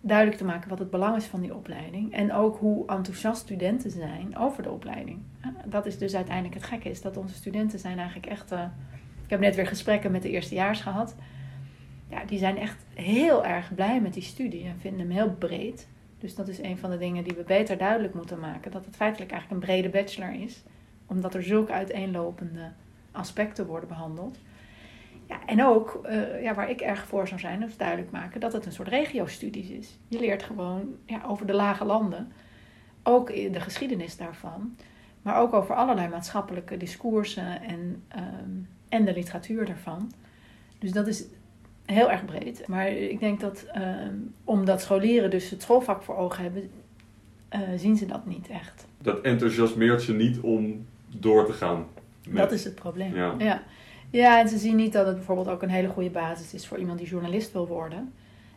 Duidelijk 0.00 0.38
te 0.38 0.44
maken 0.44 0.68
wat 0.68 0.78
het 0.78 0.90
belang 0.90 1.16
is 1.16 1.24
van 1.24 1.40
die 1.40 1.54
opleiding 1.54 2.12
en 2.12 2.32
ook 2.32 2.58
hoe 2.58 2.86
enthousiast 2.86 3.40
studenten 3.40 3.90
zijn 3.90 4.36
over 4.36 4.62
de 4.62 4.70
opleiding. 4.70 5.18
Dat 5.64 5.86
is 5.86 5.98
dus 5.98 6.14
uiteindelijk 6.14 6.54
het 6.54 6.64
gekke, 6.64 6.90
is 6.90 7.02
dat 7.02 7.16
onze 7.16 7.34
studenten 7.34 7.78
zijn 7.78 7.98
eigenlijk 7.98 8.26
echt 8.26 8.52
ik 9.26 9.32
heb 9.32 9.40
net 9.40 9.54
weer 9.56 9.66
gesprekken 9.66 10.10
met 10.10 10.22
de 10.22 10.30
eerstejaars 10.30 10.80
gehad. 10.80 11.14
Ja, 12.08 12.24
die 12.24 12.38
zijn 12.38 12.58
echt 12.58 12.84
heel 12.94 13.44
erg 13.44 13.74
blij 13.74 14.00
met 14.00 14.14
die 14.14 14.22
studie 14.22 14.64
en 14.64 14.80
vinden 14.80 15.00
hem 15.00 15.10
heel 15.10 15.30
breed. 15.30 15.88
Dus 16.18 16.34
dat 16.34 16.48
is 16.48 16.58
een 16.58 16.78
van 16.78 16.90
de 16.90 16.98
dingen 16.98 17.24
die 17.24 17.36
we 17.36 17.42
beter 17.42 17.78
duidelijk 17.78 18.14
moeten 18.14 18.38
maken. 18.40 18.70
Dat 18.70 18.84
het 18.84 18.96
feitelijk 18.96 19.30
eigenlijk 19.30 19.62
een 19.62 19.68
brede 19.68 19.88
bachelor 19.88 20.34
is. 20.42 20.62
Omdat 21.06 21.34
er 21.34 21.42
zulke 21.42 21.72
uiteenlopende 21.72 22.72
aspecten 23.12 23.66
worden 23.66 23.88
behandeld. 23.88 24.38
Ja, 25.28 25.46
en 25.46 25.64
ook, 25.64 26.00
uh, 26.04 26.42
ja, 26.42 26.54
waar 26.54 26.70
ik 26.70 26.80
erg 26.80 27.06
voor 27.06 27.28
zou 27.28 27.40
zijn, 27.40 27.62
is 27.62 27.76
duidelijk 27.76 28.10
maken 28.10 28.40
dat 28.40 28.52
het 28.52 28.66
een 28.66 28.72
soort 28.72 28.88
regio-studies 28.88 29.68
is. 29.68 29.98
Je 30.08 30.18
leert 30.18 30.42
gewoon 30.42 30.94
ja, 31.04 31.22
over 31.26 31.46
de 31.46 31.54
lage 31.54 31.84
landen, 31.84 32.32
ook 33.02 33.26
de 33.28 33.60
geschiedenis 33.60 34.16
daarvan, 34.16 34.76
maar 35.22 35.40
ook 35.40 35.52
over 35.52 35.74
allerlei 35.74 36.08
maatschappelijke 36.08 36.76
discoursen 36.76 37.62
en 37.62 38.02
um, 38.16 38.68
en 38.96 39.04
de 39.04 39.12
literatuur 39.12 39.66
daarvan. 39.66 40.12
Dus 40.78 40.92
dat 40.92 41.06
is 41.06 41.24
heel 41.84 42.10
erg 42.10 42.24
breed. 42.24 42.66
Maar 42.66 42.88
ik 42.88 43.20
denk 43.20 43.40
dat 43.40 43.66
uh, 43.76 43.82
omdat 44.44 44.80
scholieren 44.80 45.30
dus 45.30 45.50
het 45.50 45.62
schoolvak 45.62 46.02
voor 46.02 46.16
ogen 46.16 46.42
hebben, 46.42 46.70
uh, 47.54 47.60
zien 47.76 47.96
ze 47.96 48.06
dat 48.06 48.26
niet 48.26 48.48
echt. 48.48 48.86
Dat 48.98 49.20
enthousiasmeert 49.20 50.02
ze 50.02 50.14
niet 50.14 50.40
om 50.40 50.86
door 51.08 51.46
te 51.46 51.52
gaan. 51.52 51.86
Met... 52.28 52.36
Dat 52.36 52.52
is 52.52 52.64
het 52.64 52.74
probleem. 52.74 53.14
Ja. 53.14 53.34
ja. 53.38 53.62
Ja. 54.10 54.40
en 54.40 54.48
ze 54.48 54.58
zien 54.58 54.76
niet 54.76 54.92
dat 54.92 55.06
het 55.06 55.16
bijvoorbeeld 55.16 55.48
ook 55.48 55.62
een 55.62 55.68
hele 55.68 55.88
goede 55.88 56.10
basis 56.10 56.54
is 56.54 56.66
voor 56.66 56.78
iemand 56.78 56.98
die 56.98 57.08
journalist 57.08 57.52
wil 57.52 57.66
worden. 57.66 58.12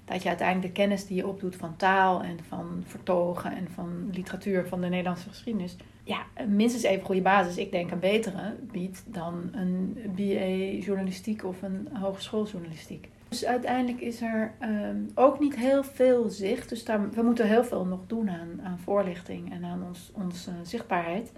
Dat 0.10 0.24
je 0.24 0.30
uiteindelijk 0.30 0.68
de 0.68 0.82
kennis 0.82 1.06
die 1.06 1.16
je 1.16 1.28
opdoet 1.28 1.56
van 1.56 1.76
taal 1.76 2.24
en 2.24 2.38
van 2.48 2.84
vertogen 2.86 3.56
en 3.56 3.68
van 3.74 4.10
literatuur 4.12 4.68
van 4.68 4.82
de 4.82 4.88
Nederlandse 4.88 5.30
geschiedenis, 5.30 5.76
ja, 6.04 6.26
minstens 6.48 6.84
even 6.84 7.06
goede 7.06 7.22
basis, 7.22 7.58
ik 7.58 7.72
denk 7.72 7.92
een 7.92 8.00
betere, 8.00 8.56
biedt 8.72 9.04
dan 9.06 9.50
een 9.52 9.98
BA 10.16 10.84
journalistiek 10.86 11.44
of 11.44 11.62
een 11.62 11.88
hogeschooljournalistiek. 11.94 13.10
Dus 13.28 13.46
uiteindelijk 13.46 14.02
is 14.02 14.22
er 14.22 14.54
um, 14.62 15.10
ook 15.16 15.40
niet 15.40 15.56
heel 15.56 15.84
veel 15.84 16.30
zicht. 16.30 16.70
Dus 16.70 16.86
daar, 16.86 17.10
we 17.10 17.22
moeten 17.22 17.48
heel 17.48 17.64
veel 17.64 17.86
nog 17.86 18.00
doen 18.08 18.30
aan, 18.30 18.62
aan 18.64 18.80
voorlichting 18.80 19.52
en 19.52 19.64
aan 19.64 19.84
ons, 19.84 20.12
onze 20.14 20.52
zichtbaarheid. 20.64 21.32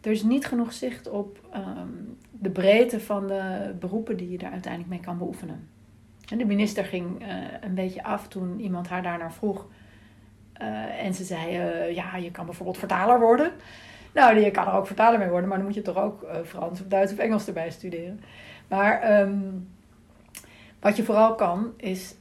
Er 0.00 0.10
is 0.10 0.22
niet 0.22 0.46
genoeg 0.46 0.72
zicht 0.72 1.10
op 1.10 1.48
um, 1.54 2.16
de 2.30 2.50
breedte 2.50 3.00
van 3.00 3.26
de 3.26 3.74
beroepen 3.78 4.16
die 4.16 4.30
je 4.30 4.38
daar 4.38 4.52
uiteindelijk 4.52 4.92
mee 4.92 5.00
kan 5.00 5.18
beoefenen. 5.18 5.68
En 6.30 6.38
de 6.38 6.44
minister 6.44 6.84
ging 6.84 7.22
uh, 7.22 7.28
een 7.60 7.74
beetje 7.74 8.02
af 8.02 8.28
toen 8.28 8.60
iemand 8.60 8.88
haar 8.88 9.02
daarnaar 9.02 9.32
vroeg 9.32 9.66
uh, 10.60 11.04
en 11.04 11.14
ze 11.14 11.24
zei, 11.24 11.58
uh, 11.58 11.94
ja, 11.94 12.16
je 12.16 12.30
kan 12.30 12.46
bijvoorbeeld 12.46 12.78
vertaler 12.78 13.20
worden. 13.20 13.52
Nou, 14.14 14.38
je 14.38 14.50
kan 14.50 14.66
er 14.66 14.72
ook 14.72 14.86
vertaler 14.86 15.18
mee 15.18 15.28
worden, 15.28 15.48
maar 15.48 15.58
dan 15.58 15.66
moet 15.66 15.74
je 15.74 15.82
toch 15.82 15.96
ook 15.96 16.26
Frans 16.44 16.80
of 16.80 16.86
Duits 16.86 17.12
of 17.12 17.18
Engels 17.18 17.46
erbij 17.46 17.70
studeren. 17.70 18.20
Maar 18.68 19.20
um, 19.20 19.68
wat 20.80 20.96
je 20.96 21.04
vooral 21.04 21.34
kan, 21.34 21.72
is 21.76 22.14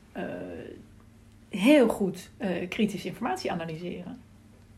heel 1.50 1.88
goed 1.88 2.30
kritische 2.70 3.08
informatie 3.08 3.52
analyseren. 3.52 4.22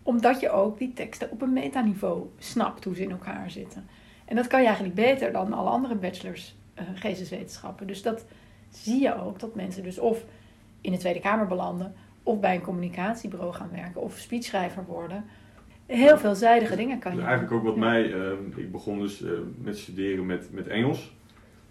Omdat 0.03 0.39
je 0.39 0.49
ook 0.49 0.77
die 0.77 0.93
teksten 0.93 1.31
op 1.31 1.41
een 1.41 1.53
metaniveau 1.53 2.29
snapt 2.37 2.83
hoe 2.83 2.95
ze 2.95 3.03
in 3.03 3.11
elkaar 3.11 3.51
zitten. 3.51 3.87
En 4.25 4.35
dat 4.35 4.47
kan 4.47 4.59
je 4.59 4.65
eigenlijk 4.65 4.95
beter 4.95 5.31
dan 5.31 5.53
alle 5.53 5.69
andere 5.69 5.95
bachelors 5.95 6.55
geesteswetenschappen. 6.93 7.87
Dus 7.87 8.01
dat 8.01 8.25
zie 8.69 9.01
je 9.01 9.21
ook, 9.21 9.39
dat 9.39 9.55
mensen 9.55 9.83
dus 9.83 9.99
of 9.99 10.23
in 10.81 10.91
de 10.91 10.97
Tweede 10.97 11.19
Kamer 11.19 11.47
belanden 11.47 11.93
of 12.23 12.39
bij 12.39 12.55
een 12.55 12.61
communicatiebureau 12.61 13.53
gaan 13.53 13.69
werken 13.71 14.01
of 14.01 14.17
speechschrijver 14.17 14.85
worden. 14.85 15.25
Heel 15.85 16.17
veelzijdige 16.17 16.75
dingen 16.75 16.99
kan 16.99 17.11
je. 17.11 17.17
Dus 17.17 17.27
eigenlijk 17.27 17.57
ook 17.57 17.63
wat 17.63 17.77
mij, 17.77 18.13
uh, 18.13 18.31
ik 18.55 18.71
begon 18.71 18.99
dus 18.99 19.21
uh, 19.21 19.31
met 19.57 19.77
studeren 19.77 20.25
met, 20.25 20.49
met 20.51 20.67
Engels. 20.67 21.17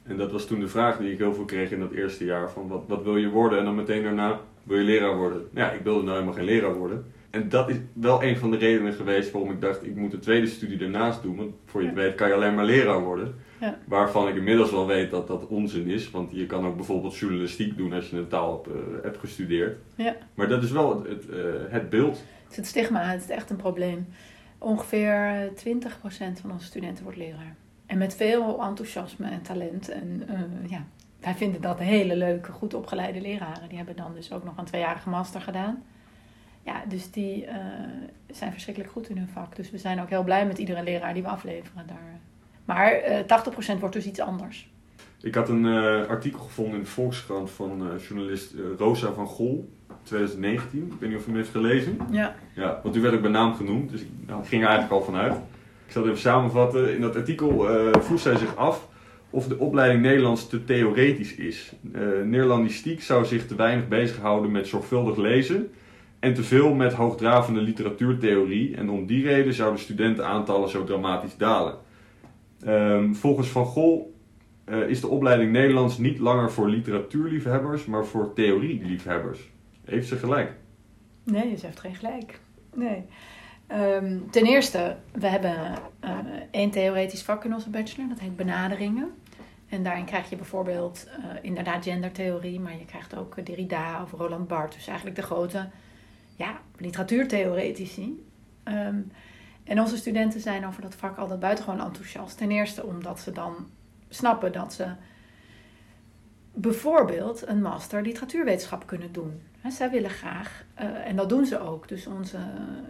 En 0.02 0.16
dat 0.16 0.32
was 0.32 0.46
toen 0.46 0.60
de 0.60 0.68
vraag 0.68 0.98
die 0.98 1.12
ik 1.12 1.18
heel 1.18 1.34
veel 1.34 1.44
kreeg 1.44 1.70
in 1.70 1.80
dat 1.80 1.92
eerste 1.92 2.24
jaar: 2.24 2.50
van 2.50 2.68
wat, 2.68 2.82
wat 2.86 3.02
wil 3.02 3.16
je 3.16 3.28
worden? 3.28 3.58
En 3.58 3.64
dan 3.64 3.74
meteen 3.74 4.02
daarna 4.02 4.40
wil 4.62 4.78
je 4.78 4.84
leraar 4.84 5.16
worden. 5.16 5.48
Nou 5.50 5.68
ja, 5.68 5.72
ik 5.72 5.82
wilde 5.82 6.02
nou 6.02 6.12
helemaal 6.12 6.34
geen 6.34 6.44
leraar 6.44 6.74
worden. 6.74 7.04
En 7.30 7.48
dat 7.48 7.68
is 7.68 7.76
wel 7.92 8.22
een 8.22 8.36
van 8.36 8.50
de 8.50 8.56
redenen 8.56 8.92
geweest 8.92 9.30
waarom 9.30 9.50
ik 9.50 9.60
dacht: 9.60 9.86
ik 9.86 9.96
moet 9.96 10.10
de 10.10 10.18
tweede 10.18 10.46
studie 10.46 10.80
ernaast 10.80 11.22
doen. 11.22 11.36
Want 11.36 11.54
voor 11.64 11.80
je 11.80 11.86
het 11.86 11.96
weet 11.96 12.14
kan 12.14 12.28
je 12.28 12.34
alleen 12.34 12.54
maar 12.54 12.64
leraar 12.64 13.00
worden. 13.00 13.34
Ja. 13.60 13.78
Waarvan 13.84 14.28
ik 14.28 14.36
inmiddels 14.36 14.70
wel 14.70 14.86
weet 14.86 15.10
dat 15.10 15.26
dat 15.26 15.46
onzin 15.46 15.86
is. 15.86 16.10
Want 16.10 16.30
je 16.32 16.46
kan 16.46 16.66
ook 16.66 16.76
bijvoorbeeld 16.76 17.16
journalistiek 17.16 17.76
doen 17.76 17.92
als 17.92 18.10
je 18.10 18.16
een 18.16 18.28
taal 18.28 18.52
hebt, 18.52 18.76
uh, 18.76 19.02
hebt 19.02 19.18
gestudeerd. 19.18 19.78
Ja. 19.94 20.16
Maar 20.34 20.48
dat 20.48 20.62
is 20.62 20.70
wel 20.70 21.02
het, 21.02 21.08
het, 21.08 21.24
het 21.70 21.90
beeld. 21.90 22.16
Het 22.16 22.50
is 22.50 22.56
het 22.56 22.66
stigma, 22.66 23.02
het 23.02 23.22
is 23.22 23.28
echt 23.28 23.50
een 23.50 23.56
probleem. 23.56 24.06
Ongeveer 24.58 25.50
20% 25.54 26.40
van 26.40 26.50
onze 26.52 26.66
studenten 26.66 27.02
wordt 27.04 27.18
leraar. 27.18 27.54
En 27.86 27.98
met 27.98 28.16
veel 28.16 28.62
enthousiasme 28.62 29.28
en 29.30 29.42
talent. 29.42 29.88
En 29.88 30.22
uh, 30.30 30.70
ja, 30.70 30.84
wij 31.20 31.34
vinden 31.34 31.60
dat 31.60 31.78
hele 31.78 32.16
leuke, 32.16 32.52
goed 32.52 32.74
opgeleide 32.74 33.20
leraren. 33.20 33.68
Die 33.68 33.76
hebben 33.76 33.96
dan 33.96 34.14
dus 34.14 34.32
ook 34.32 34.44
nog 34.44 34.56
een 34.56 34.64
tweejarige 34.64 35.08
master 35.08 35.40
gedaan. 35.40 35.82
Ja, 36.62 36.82
dus 36.88 37.10
die 37.10 37.46
zijn 38.30 38.52
verschrikkelijk 38.52 38.92
goed 38.92 39.08
in 39.08 39.18
hun 39.18 39.28
vak. 39.28 39.56
Dus 39.56 39.70
we 39.70 39.78
zijn 39.78 40.00
ook 40.00 40.08
heel 40.08 40.22
blij 40.22 40.46
met 40.46 40.58
iedere 40.58 40.82
leraar 40.82 41.14
die 41.14 41.22
we 41.22 41.28
afleveren 41.28 41.86
daar. 41.86 42.20
Maar 42.68 42.92
uh, 42.92 43.18
eh, 43.18 43.76
80% 43.76 43.78
wordt 43.78 43.94
dus 43.94 44.06
iets 44.06 44.20
anders. 44.20 44.70
Ik 45.22 45.34
had 45.34 45.48
een 45.48 45.64
uh, 45.64 46.06
artikel 46.06 46.40
gevonden 46.40 46.74
in 46.74 46.80
de 46.80 46.86
Volkskrant 46.86 47.50
van 47.50 47.82
uh, 47.82 48.02
journalist 48.08 48.54
Rosa 48.78 49.12
van 49.12 49.26
Gol, 49.26 49.72
2019. 50.02 50.86
Ik 50.92 51.00
weet 51.00 51.10
niet 51.10 51.18
of 51.18 51.24
u 51.24 51.26
hem 51.26 51.36
heeft 51.36 51.50
gelezen. 51.50 51.98
Ja. 52.10 52.34
ja 52.54 52.80
want 52.82 52.96
u 52.96 53.00
werd 53.00 53.14
ook 53.14 53.20
bij 53.20 53.30
naam 53.30 53.54
genoemd, 53.54 53.90
dus 53.90 54.00
ik 54.00 54.08
nou, 54.26 54.44
ging 54.44 54.62
er 54.62 54.68
eigenlijk 54.68 55.00
al 55.00 55.06
vanuit. 55.06 55.32
Ik 55.86 55.92
zal 55.92 56.02
het 56.02 56.10
even 56.10 56.22
samenvatten. 56.22 56.94
In 56.94 57.00
dat 57.00 57.16
artikel 57.16 57.66
vroeg 58.00 58.20
zij 58.20 58.36
zich 58.36 58.56
af 58.56 58.88
of 59.30 59.48
de 59.48 59.58
opleiding 59.58 60.02
Nederlands 60.02 60.48
te 60.48 60.64
theoretisch 60.64 61.34
is. 61.34 61.72
Nederlandistiek 62.24 63.02
zou 63.02 63.24
zich 63.24 63.46
te 63.46 63.54
weinig 63.54 63.88
bezighouden 63.88 64.50
met 64.50 64.66
zorgvuldig 64.66 65.16
lezen 65.16 65.70
en 66.18 66.34
te 66.34 66.42
veel 66.42 66.74
met 66.74 66.92
hoogdravende 66.92 67.60
literatuurtheorie. 67.60 68.76
En 68.76 68.90
om 68.90 69.06
die 69.06 69.24
reden 69.24 69.54
zouden 69.54 69.80
studentenaantallen 69.80 70.68
zo 70.68 70.84
dramatisch 70.84 71.36
dalen. 71.36 71.86
Um, 72.66 73.14
volgens 73.14 73.48
Van 73.48 73.64
Gol 73.64 74.14
uh, 74.66 74.88
is 74.88 75.00
de 75.00 75.08
opleiding 75.08 75.52
Nederlands 75.52 75.98
niet 75.98 76.18
langer 76.18 76.52
voor 76.52 76.68
literatuurliefhebbers, 76.68 77.84
maar 77.84 78.06
voor 78.06 78.32
theorieliefhebbers. 78.32 79.50
Heeft 79.84 80.08
ze 80.08 80.16
gelijk? 80.16 80.52
Nee, 81.22 81.56
ze 81.56 81.66
heeft 81.66 81.80
geen 81.80 81.94
gelijk. 81.94 82.40
Nee. 82.74 83.04
Um, 83.72 84.30
ten 84.30 84.44
eerste, 84.44 84.96
we 85.12 85.26
hebben 85.26 85.54
uh, 86.04 86.18
één 86.50 86.70
theoretisch 86.70 87.22
vak 87.22 87.44
in 87.44 87.54
onze 87.54 87.70
bachelor, 87.70 88.08
dat 88.08 88.20
heet 88.20 88.36
benaderingen. 88.36 89.10
En 89.68 89.82
daarin 89.82 90.04
krijg 90.04 90.30
je 90.30 90.36
bijvoorbeeld 90.36 91.08
uh, 91.18 91.24
inderdaad 91.42 91.84
gendertheorie, 91.84 92.60
maar 92.60 92.78
je 92.78 92.84
krijgt 92.84 93.16
ook 93.16 93.46
Derrida 93.46 94.02
of 94.02 94.12
Roland 94.12 94.48
Barthes. 94.48 94.76
Dus 94.76 94.86
eigenlijk 94.86 95.16
de 95.16 95.22
grote 95.22 95.68
ja, 96.36 96.60
literatuurtheoretici 96.76 98.26
Ehm, 98.68 99.00
en 99.68 99.80
onze 99.80 99.96
studenten 99.96 100.40
zijn 100.40 100.66
over 100.66 100.82
dat 100.82 100.94
vak 100.94 101.18
altijd 101.18 101.40
buitengewoon 101.40 101.80
enthousiast. 101.80 102.38
Ten 102.38 102.50
eerste 102.50 102.84
omdat 102.84 103.20
ze 103.20 103.32
dan 103.32 103.54
snappen 104.08 104.52
dat 104.52 104.72
ze 104.72 104.86
bijvoorbeeld 106.54 107.46
een 107.46 107.62
master 107.62 108.02
literatuurwetenschap 108.02 108.86
kunnen 108.86 109.12
doen. 109.12 109.40
Zij 109.68 109.90
willen 109.90 110.10
graag, 110.10 110.64
eh, 110.74 111.06
en 111.06 111.16
dat 111.16 111.28
doen 111.28 111.46
ze 111.46 111.60
ook. 111.60 111.88
Dus 111.88 112.06
onze 112.06 112.38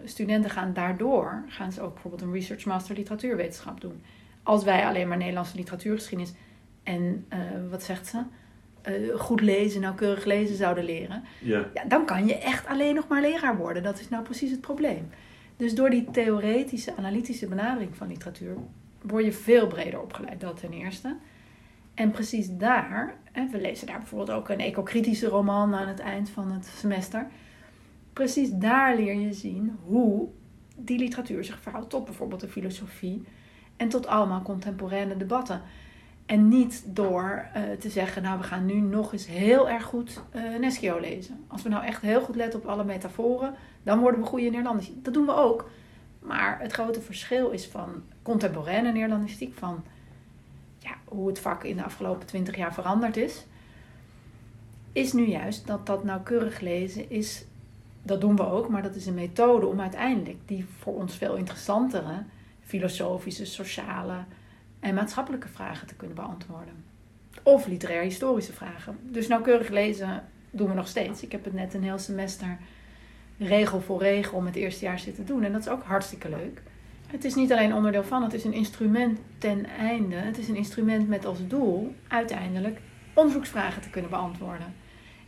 studenten 0.05 0.49
gaan 0.49 0.73
daardoor, 0.73 1.43
gaan 1.47 1.71
ze 1.71 1.81
ook 1.81 1.93
bijvoorbeeld 1.93 2.21
een 2.21 2.33
research 2.33 2.65
master 2.65 2.95
literatuurwetenschap 2.95 3.81
doen. 3.81 4.03
Als 4.43 4.63
wij 4.63 4.85
alleen 4.85 5.07
maar 5.07 5.17
Nederlandse 5.17 5.55
literatuurgeschiedenis 5.55 6.33
en, 6.83 7.25
eh, 7.29 7.39
wat 7.69 7.83
zegt 7.83 8.07
ze, 8.07 8.21
uh, 8.87 9.19
goed 9.19 9.41
lezen, 9.41 9.81
nauwkeurig 9.81 10.25
lezen 10.25 10.55
zouden 10.55 10.83
leren. 10.83 11.23
Ja. 11.41 11.65
Ja, 11.73 11.83
dan 11.85 12.05
kan 12.05 12.27
je 12.27 12.37
echt 12.37 12.67
alleen 12.67 12.95
nog 12.95 13.07
maar 13.07 13.21
leraar 13.21 13.57
worden. 13.57 13.83
Dat 13.83 13.99
is 13.99 14.09
nou 14.09 14.23
precies 14.23 14.51
het 14.51 14.61
probleem. 14.61 15.09
Dus 15.59 15.75
door 15.75 15.89
die 15.89 16.11
theoretische, 16.11 16.95
analytische 16.97 17.47
benadering 17.47 17.95
van 17.95 18.07
literatuur 18.07 18.57
word 19.01 19.25
je 19.25 19.31
veel 19.31 19.67
breder 19.67 20.01
opgeleid, 20.01 20.41
dat 20.41 20.59
ten 20.59 20.71
eerste. 20.71 21.15
En 21.93 22.11
precies 22.11 22.47
daar, 22.57 23.15
we 23.51 23.61
lezen 23.61 23.87
daar 23.87 23.97
bijvoorbeeld 23.97 24.37
ook 24.37 24.49
een 24.49 24.59
ecokritische 24.59 25.27
roman 25.27 25.75
aan 25.75 25.87
het 25.87 25.99
eind 25.99 26.29
van 26.29 26.51
het 26.51 26.65
semester. 26.65 27.27
Precies 28.13 28.49
daar 28.51 28.95
leer 28.95 29.13
je 29.13 29.33
zien 29.33 29.77
hoe 29.85 30.27
die 30.75 30.99
literatuur 30.99 31.43
zich 31.43 31.59
verhoudt 31.59 31.89
tot 31.89 32.05
bijvoorbeeld 32.05 32.41
de 32.41 32.47
filosofie 32.47 33.23
en 33.77 33.89
tot 33.89 34.07
allemaal 34.07 34.41
contemporaine 34.41 35.17
debatten. 35.17 35.61
En 36.25 36.47
niet 36.47 36.83
door 36.85 37.45
uh, 37.55 37.61
te 37.79 37.89
zeggen, 37.89 38.21
nou 38.21 38.37
we 38.39 38.43
gaan 38.43 38.65
nu 38.65 38.73
nog 38.73 39.13
eens 39.13 39.27
heel 39.27 39.69
erg 39.69 39.83
goed 39.83 40.23
uh, 40.35 40.59
Neschio 40.59 40.99
lezen. 40.99 41.43
Als 41.47 41.61
we 41.61 41.69
nou 41.69 41.85
echt 41.85 42.01
heel 42.01 42.21
goed 42.21 42.35
letten 42.35 42.59
op 42.59 42.65
alle 42.65 42.83
metaforen, 42.83 43.55
dan 43.83 43.99
worden 43.99 44.19
we 44.19 44.25
goede 44.25 44.45
Nederlanders. 44.45 44.91
Dat 44.95 45.13
doen 45.13 45.25
we 45.25 45.35
ook. 45.35 45.69
Maar 46.19 46.59
het 46.59 46.71
grote 46.71 47.01
verschil 47.01 47.49
is 47.49 47.67
van 47.67 48.03
contemporaine 48.21 48.91
Nederlandistiek, 48.91 49.57
van 49.57 49.83
ja, 50.79 50.91
hoe 51.05 51.27
het 51.27 51.39
vak 51.39 51.63
in 51.63 51.75
de 51.75 51.83
afgelopen 51.83 52.27
twintig 52.27 52.55
jaar 52.55 52.73
veranderd 52.73 53.17
is, 53.17 53.45
is 54.91 55.13
nu 55.13 55.27
juist 55.27 55.67
dat 55.67 55.85
dat 55.85 56.03
nauwkeurig 56.03 56.59
lezen 56.59 57.09
is, 57.09 57.45
dat 58.03 58.21
doen 58.21 58.35
we 58.35 58.45
ook, 58.45 58.69
maar 58.69 58.83
dat 58.83 58.95
is 58.95 59.05
een 59.05 59.13
methode 59.13 59.65
om 59.65 59.81
uiteindelijk 59.81 60.37
die 60.45 60.65
voor 60.79 60.95
ons 60.95 61.15
veel 61.15 61.35
interessantere 61.35 62.23
filosofische, 62.61 63.45
sociale 63.45 64.23
en 64.79 64.95
maatschappelijke 64.95 65.47
vragen 65.47 65.87
te 65.87 65.95
kunnen 65.95 66.15
beantwoorden. 66.15 66.83
Of 67.43 67.67
literair-historische 67.67 68.53
vragen. 68.53 68.97
Dus 69.01 69.27
nauwkeurig 69.27 69.69
lezen 69.69 70.23
doen 70.51 70.69
we 70.69 70.73
nog 70.73 70.87
steeds. 70.87 71.23
Ik 71.23 71.31
heb 71.31 71.43
het 71.43 71.53
net 71.53 71.73
een 71.73 71.83
heel 71.83 71.97
semester 71.97 72.57
regel 73.39 73.81
voor 73.81 74.01
regel 74.01 74.41
met 74.41 74.55
eerstejaars 74.55 75.03
zitten 75.03 75.25
doen. 75.25 75.43
En 75.43 75.51
dat 75.51 75.61
is 75.61 75.69
ook 75.69 75.83
hartstikke 75.83 76.29
leuk. 76.29 76.61
Het 77.07 77.23
is 77.23 77.35
niet 77.35 77.51
alleen 77.51 77.73
onderdeel 77.73 78.03
van, 78.03 78.23
het 78.23 78.33
is 78.33 78.43
een 78.43 78.53
instrument 78.53 79.19
ten 79.37 79.65
einde. 79.65 80.15
Het 80.15 80.37
is 80.37 80.47
een 80.47 80.55
instrument 80.55 81.07
met 81.07 81.25
als 81.25 81.47
doel 81.47 81.93
uiteindelijk 82.07 82.79
onderzoeksvragen 83.13 83.81
te 83.81 83.89
kunnen 83.89 84.09
beantwoorden. 84.09 84.73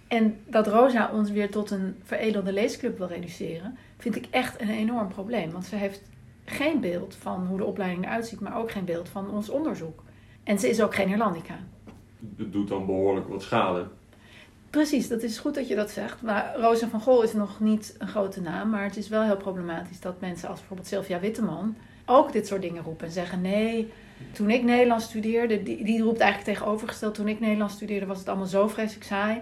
En 0.08 0.38
dat 0.46 0.68
Rosa 0.68 1.10
ons 1.14 1.32
weer 1.32 1.52
tot 1.52 1.72
een 1.72 1.96
veredelde 2.04 2.54
leesclub 2.54 2.98
wil 2.98 3.08
reduceren, 3.08 3.78
vind 3.98 4.16
ik 4.16 4.26
echt 4.30 4.62
een 4.62 4.70
enorm 4.70 5.08
probleem. 5.08 5.52
Want 5.52 5.66
ze 5.66 5.76
heeft 5.76 6.02
geen 6.46 6.80
beeld 6.80 7.16
van 7.16 7.48
hoe 7.48 7.58
de 7.58 7.66
opleiding 7.66 8.06
eruit 8.06 8.28
ziet, 8.28 8.40
maar 8.40 8.58
ook 8.58 8.72
geen 8.72 8.86
beeld 8.86 9.10
van 9.10 9.30
ons 9.30 9.50
onderzoek. 9.50 10.04
En 10.44 10.60
ze 10.60 10.70
is 10.70 10.82
ook 10.82 10.96
geen 10.96 11.10
Irlandica. 11.10 11.60
Het 12.38 12.52
doet 12.52 12.68
dan 12.68 12.86
behoorlijk 12.86 13.28
wat 13.28 13.42
schade. 13.42 13.88
Precies, 14.72 15.08
dat 15.08 15.24
is 15.24 15.38
goed 15.38 15.56
dat 15.56 15.68
je 15.68 15.76
dat 15.76 15.92
zegt. 15.92 16.22
Maar 16.22 16.56
Rosa 16.56 16.88
van 16.88 17.02
Gol 17.02 17.22
is 17.22 17.34
nog 17.34 17.60
niet 17.60 17.96
een 17.98 18.08
grote 18.08 18.42
naam, 18.42 18.70
maar 18.70 18.84
het 18.84 18.98
is 18.98 19.10
wel 19.10 19.24
heel 19.24 19.38
problematisch 19.38 20.00
dat 20.00 20.20
mensen 20.20 20.50
als 20.50 20.58
bijvoorbeeld 20.60 20.88
Sylvia 20.88 21.20
Witteman 21.20 21.76
ook 22.06 22.32
dit 22.32 22.48
soort 22.48 22.62
dingen 22.62 22.84
roepen 22.84 23.06
en 23.08 23.14
zeggen: 23.14 23.42
nee, 23.42 23.92
toen 24.32 24.50
ik 24.50 24.64
Nederlands 24.64 25.06
studeerde, 25.06 25.64
die, 25.64 25.84
die 25.84 26.02
roept 26.02 26.20
eigenlijk 26.20 26.58
tegenovergesteld, 26.58 27.14
toen 27.14 27.28
ik 27.28 27.40
Nederlands 27.40 27.74
studeerde 27.74 28.06
was 28.06 28.20
het 28.20 28.28
allemaal 28.28 28.46
zo 28.46 28.68
vreselijk 28.68 29.06
saai. 29.06 29.42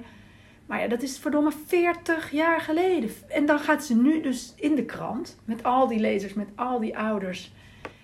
Maar 0.65 0.81
ja, 0.81 0.87
dat 0.87 1.01
is 1.01 1.17
verdomme 1.17 1.51
40 1.65 2.31
jaar 2.31 2.61
geleden. 2.61 3.09
En 3.27 3.45
dan 3.45 3.59
gaat 3.59 3.85
ze 3.85 3.95
nu 3.95 4.21
dus 4.21 4.53
in 4.55 4.75
de 4.75 4.85
krant 4.85 5.37
met 5.45 5.63
al 5.63 5.87
die 5.87 5.99
lezers, 5.99 6.33
met 6.33 6.47
al 6.55 6.79
die 6.79 6.97
ouders. 6.97 7.51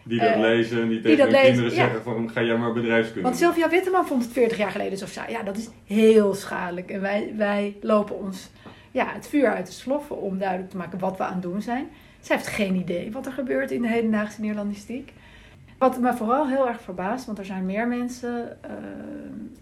Die 0.07 0.19
dat 0.19 0.29
Uh, 0.29 0.39
lezen 0.39 0.81
en 0.81 0.87
die 0.87 1.01
die 1.01 1.15
tegen 1.15 1.23
hun 1.23 1.31
lezen, 1.31 1.45
kinderen 1.45 1.71
ja. 1.71 1.83
zeggen 1.83 2.03
van 2.03 2.29
ga 2.29 2.41
jij 2.41 2.57
maar 2.57 2.73
bedrijfskunde 2.73 3.21
Want. 3.21 3.35
Sylvia 3.35 3.69
Witteman 3.69 4.07
vond 4.07 4.23
het 4.23 4.31
40 4.31 4.57
jaar 4.57 4.71
geleden 4.71 4.97
zo 4.97 5.05
saai. 5.05 5.31
Ja, 5.31 5.43
dat 5.43 5.57
is 5.57 5.69
heel 5.85 6.33
schadelijk. 6.33 6.91
En 6.91 7.01
wij, 7.01 7.33
wij 7.37 7.75
lopen 7.81 8.19
ons 8.19 8.49
ja, 8.91 9.13
het 9.13 9.27
vuur 9.27 9.53
uit 9.53 9.65
de 9.65 9.71
sloffen 9.71 10.21
om 10.21 10.37
duidelijk 10.37 10.69
te 10.69 10.77
maken 10.77 10.99
wat 10.99 11.17
we 11.17 11.23
aan 11.23 11.33
het 11.33 11.41
doen 11.41 11.61
zijn. 11.61 11.87
Zij 12.19 12.35
heeft 12.35 12.47
geen 12.47 12.75
idee 12.75 13.11
wat 13.11 13.25
er 13.25 13.31
gebeurt 13.31 13.71
in 13.71 13.81
de 13.81 13.87
hedendaagse 13.87 14.41
Nederlandistiek. 14.41 15.13
Wat 15.77 15.99
me 15.99 16.13
vooral 16.13 16.47
heel 16.47 16.67
erg 16.67 16.81
verbaast, 16.81 17.25
want 17.25 17.37
er 17.37 17.45
zijn 17.45 17.65
meer 17.65 17.87
mensen 17.87 18.63
eh, 18.63 18.71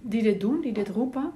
die 0.02 0.24
dit 0.24 0.42
doen, 0.42 0.62
die 0.62 0.72
dit 0.72 0.90
roepen. 0.90 1.32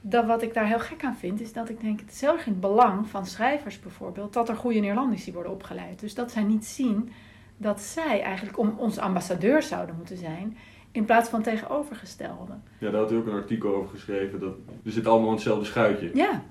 Dat 0.00 0.26
wat 0.26 0.42
ik 0.42 0.54
daar 0.54 0.66
heel 0.66 0.78
gek 0.78 1.04
aan 1.04 1.16
vind, 1.16 1.40
is 1.40 1.52
dat 1.52 1.68
ik 1.68 1.80
denk, 1.80 2.00
het 2.00 2.12
is 2.12 2.20
heel 2.20 2.32
erg 2.32 2.46
in 2.46 2.52
het 2.52 2.60
belang 2.60 3.08
van 3.08 3.26
schrijvers 3.26 3.80
bijvoorbeeld, 3.80 4.32
dat 4.32 4.48
er 4.48 4.56
goede 4.56 4.80
Nederlandici 4.80 5.32
worden 5.32 5.52
opgeleid. 5.52 6.00
Dus 6.00 6.14
dat 6.14 6.32
zij 6.32 6.42
niet 6.42 6.64
zien 6.64 7.10
dat 7.56 7.80
zij 7.80 8.22
eigenlijk 8.22 8.58
om 8.58 8.74
onze 8.78 9.00
ambassadeur 9.00 9.62
zouden 9.62 9.96
moeten 9.96 10.16
zijn, 10.16 10.56
in 10.92 11.04
plaats 11.04 11.28
van 11.28 11.42
tegenovergestelde. 11.42 12.52
Ja, 12.78 12.90
daar 12.90 13.00
had 13.00 13.10
hij 13.10 13.18
ook 13.18 13.26
een 13.26 13.32
artikel 13.32 13.74
over 13.74 13.90
geschreven. 13.90 14.40
Dat, 14.40 14.54
we 14.82 14.90
zitten 14.90 15.10
allemaal 15.10 15.28
in 15.28 15.34
hetzelfde 15.34 15.64
schuitje. 15.64 16.10
Ja, 16.14 16.42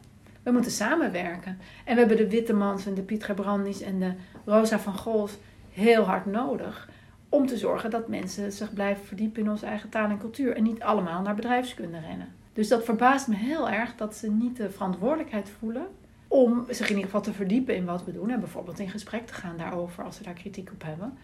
we 0.44 0.52
moeten 0.52 0.72
samenwerken. 0.72 1.60
En 1.86 1.94
we 1.94 2.00
hebben 2.00 2.18
de 2.18 2.30
Wittemans 2.30 2.86
en 2.86 2.94
de 2.94 3.02
Piet 3.02 3.24
Gebrandis 3.24 3.82
en 3.82 4.00
de 4.00 4.14
Rosa 4.46 4.80
van 4.80 4.98
Gols 4.98 5.38
heel 5.72 6.04
hard 6.04 6.26
nodig. 6.26 6.90
Om 7.30 7.48
te 7.48 7.58
zorgen 7.58 7.90
dat 7.90 8.08
mensen 8.08 8.52
zich 8.52 8.74
blijven 8.74 9.06
verdiepen 9.06 9.42
in 9.42 9.50
onze 9.50 9.66
eigen 9.66 9.90
taal 9.90 10.10
en 10.10 10.18
cultuur. 10.18 10.56
En 10.56 10.64
niet 10.64 10.82
allemaal 10.82 11.22
naar 11.22 11.36
bedrijfskunde 11.36 12.00
rennen. 12.00 12.28
Dus 12.54 12.68
dat 12.68 12.84
verbaast 12.84 13.28
me 13.28 13.36
heel 13.36 13.70
erg 13.70 13.96
dat 13.96 14.16
ze 14.16 14.32
niet 14.32 14.58
de 14.58 14.70
verantwoordelijkheid 14.70 15.50
voelen. 15.60 15.88
Om 16.28 16.66
zich 16.70 16.90
in 16.90 16.96
ieder 16.96 17.04
geval 17.04 17.22
te 17.22 17.34
verdiepen 17.34 17.76
in 17.76 17.86
wat 17.86 18.06
we 18.06 18.12
doen. 18.12 18.30
En 18.30 18.40
bijvoorbeeld 18.40 18.80
in 18.80 18.90
gesprek 18.90 19.28
te 19.28 19.34
gaan 19.34 19.58
daarover 19.58 20.04
als 20.04 20.16
ze 20.16 20.24
daar 20.24 20.34
kritiek 20.34 20.72
op 20.74 20.84
hebben. 20.84 21.18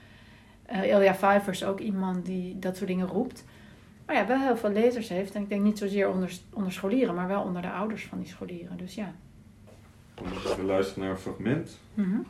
Uh, 0.71 0.83
Ilja 0.83 1.15
Vijver 1.15 1.53
is 1.53 1.63
ook 1.63 1.79
iemand 1.79 2.25
die 2.25 2.59
dat 2.59 2.77
soort 2.77 2.89
dingen 2.89 3.07
roept. 3.07 3.45
Maar 4.05 4.15
ja, 4.15 4.27
wel 4.27 4.39
heel 4.39 4.57
veel 4.57 4.71
lezers 4.71 5.09
heeft. 5.09 5.35
En 5.35 5.41
ik 5.41 5.49
denk 5.49 5.63
niet 5.63 5.77
zozeer 5.77 6.09
onder, 6.09 6.31
onder 6.53 6.71
scholieren, 6.71 7.15
maar 7.15 7.27
wel 7.27 7.41
onder 7.41 7.62
de 7.62 7.71
ouders 7.71 8.05
van 8.05 8.17
die 8.17 8.27
scholieren. 8.27 8.77
Dus 8.77 8.95
ja. 8.95 9.13
We 10.55 10.63
luisteren 10.63 11.03
naar 11.03 11.12
een 11.12 11.19
fragment. 11.19 11.79
Mm 11.93 12.25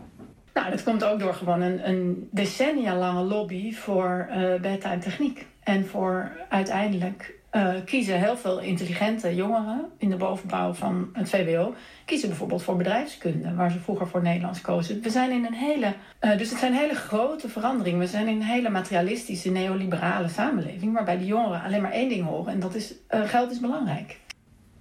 Nou, 0.53 0.69
dat 0.69 0.83
komt 0.83 1.03
ook 1.03 1.19
door 1.19 1.33
gewoon 1.33 1.61
een, 1.61 1.89
een 1.89 2.27
decennia 2.31 2.97
lange 2.97 3.23
lobby 3.23 3.73
voor 3.73 4.27
uh, 4.29 4.59
bedtime 4.61 4.97
techniek. 4.97 5.47
En 5.63 5.85
voor 5.85 6.31
uiteindelijk 6.49 7.38
uh, 7.55 7.73
kiezen 7.85 8.19
heel 8.19 8.37
veel 8.37 8.59
intelligente 8.59 9.35
jongeren 9.35 9.85
in 9.97 10.09
de 10.09 10.15
bovenbouw 10.15 10.73
van 10.73 11.09
het 11.13 11.29
VWO. 11.29 11.73
Kiezen 12.05 12.29
bijvoorbeeld 12.29 12.63
voor 12.63 12.75
bedrijfskunde, 12.75 13.53
waar 13.53 13.71
ze 13.71 13.79
vroeger 13.79 14.07
voor 14.07 14.21
Nederlands 14.21 14.61
kozen. 14.61 15.01
We 15.01 15.09
zijn 15.09 15.31
in 15.31 15.45
een 15.45 15.53
hele. 15.53 15.93
Uh, 16.21 16.37
dus 16.37 16.49
het 16.49 16.59
zijn 16.59 16.73
hele 16.73 16.95
grote 16.95 17.49
veranderingen. 17.49 17.99
We 17.99 18.07
zijn 18.07 18.27
in 18.27 18.35
een 18.35 18.41
hele 18.41 18.69
materialistische, 18.69 19.49
neoliberale 19.49 20.27
samenleving. 20.27 20.93
Waarbij 20.93 21.17
die 21.17 21.27
jongeren 21.27 21.63
alleen 21.63 21.81
maar 21.81 21.91
één 21.91 22.09
ding 22.09 22.25
horen. 22.25 22.53
En 22.53 22.59
dat 22.59 22.75
is: 22.75 22.93
uh, 23.11 23.29
geld 23.29 23.51
is 23.51 23.59
belangrijk. 23.59 24.19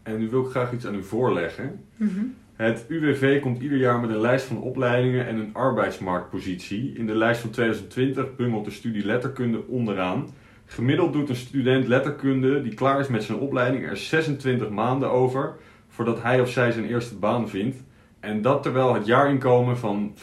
En 0.02 0.18
nu 0.18 0.28
wil 0.28 0.44
ik 0.44 0.50
graag 0.50 0.72
iets 0.72 0.86
aan 0.86 0.94
u 0.94 1.02
voorleggen. 1.02 1.84
Mm 1.96 2.08
-hmm. 2.08 2.34
Het 2.56 2.84
UWV 2.88 3.40
komt 3.40 3.62
ieder 3.62 3.78
jaar 3.78 4.00
met 4.00 4.10
een 4.10 4.20
lijst 4.20 4.44
van 4.44 4.60
opleidingen 4.60 5.26
en 5.26 5.36
een 5.36 5.54
arbeidsmarktpositie. 5.54 6.92
In 6.96 7.06
de 7.06 7.14
lijst 7.14 7.40
van 7.40 7.50
2020 7.50 8.36
bungelt 8.36 8.64
de 8.64 8.70
studie 8.70 9.04
letterkunde 9.04 9.66
onderaan. 9.66 10.28
Gemiddeld 10.70 11.12
doet 11.12 11.28
een 11.28 11.36
student 11.36 11.86
letterkunde 11.86 12.62
die 12.62 12.74
klaar 12.74 13.00
is 13.00 13.08
met 13.08 13.22
zijn 13.22 13.38
opleiding 13.38 13.88
er 13.88 13.96
26 13.96 14.68
maanden 14.68 15.10
over 15.10 15.56
voordat 15.88 16.22
hij 16.22 16.40
of 16.40 16.50
zij 16.50 16.72
zijn 16.72 16.88
eerste 16.88 17.14
baan 17.14 17.48
vindt. 17.48 17.76
En 18.20 18.42
dat 18.42 18.62
terwijl 18.62 18.94
het 18.94 19.06
jaarinkomen 19.06 19.78
van 19.78 20.14
25.200 20.16 20.22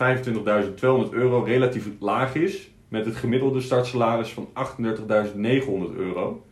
euro 1.10 1.44
relatief 1.44 1.88
laag 2.00 2.36
is, 2.36 2.70
met 2.88 3.06
het 3.06 3.16
gemiddelde 3.16 3.62
startsalaris 3.62 4.34
van 4.34 4.50
38.900 4.80 5.96
euro. 5.96 6.46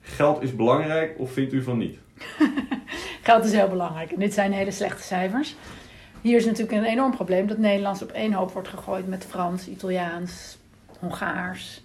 Geld 0.00 0.42
is 0.42 0.56
belangrijk 0.56 1.18
of 1.18 1.32
vindt 1.32 1.52
u 1.52 1.62
van 1.62 1.78
niet? 1.78 1.98
Geld 3.22 3.44
is 3.44 3.52
heel 3.52 3.68
belangrijk 3.68 4.18
dit 4.18 4.34
zijn 4.34 4.52
hele 4.52 4.70
slechte 4.70 5.02
cijfers. 5.02 5.56
Hier 6.20 6.36
is 6.36 6.44
natuurlijk 6.44 6.72
een 6.72 6.84
enorm 6.84 7.10
probleem 7.10 7.46
dat 7.46 7.58
Nederlands 7.58 8.02
op 8.02 8.10
één 8.10 8.32
hoop 8.32 8.52
wordt 8.52 8.68
gegooid 8.68 9.08
met 9.08 9.24
Frans, 9.24 9.68
Italiaans, 9.68 10.58
Hongaars. 11.00 11.83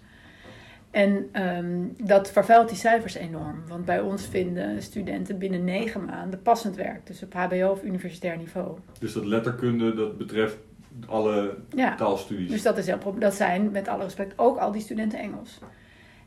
En 0.91 1.29
um, 1.57 1.93
dat 1.97 2.31
vervuilt 2.31 2.67
die 2.69 2.77
cijfers 2.77 3.15
enorm. 3.15 3.63
Want 3.67 3.85
bij 3.85 3.99
ons 3.99 4.25
vinden 4.25 4.81
studenten 4.81 5.37
binnen 5.37 5.63
negen 5.63 6.05
maanden 6.05 6.41
passend 6.41 6.75
werk. 6.75 7.07
Dus 7.07 7.23
op 7.23 7.33
hbo 7.33 7.69
of 7.69 7.83
universitair 7.83 8.37
niveau. 8.37 8.77
Dus 8.99 9.13
dat 9.13 9.25
letterkunde, 9.25 9.93
dat 9.93 10.17
betreft 10.17 10.57
alle 11.07 11.57
ja. 11.75 11.95
taalstudies? 11.95 12.49
Dus 12.49 12.61
dat, 12.61 12.77
is 12.77 12.85
heel, 12.85 13.15
dat 13.19 13.33
zijn, 13.33 13.71
met 13.71 13.87
alle 13.87 14.03
respect, 14.03 14.33
ook 14.35 14.57
al 14.57 14.71
die 14.71 14.81
studenten 14.81 15.19
Engels. 15.19 15.59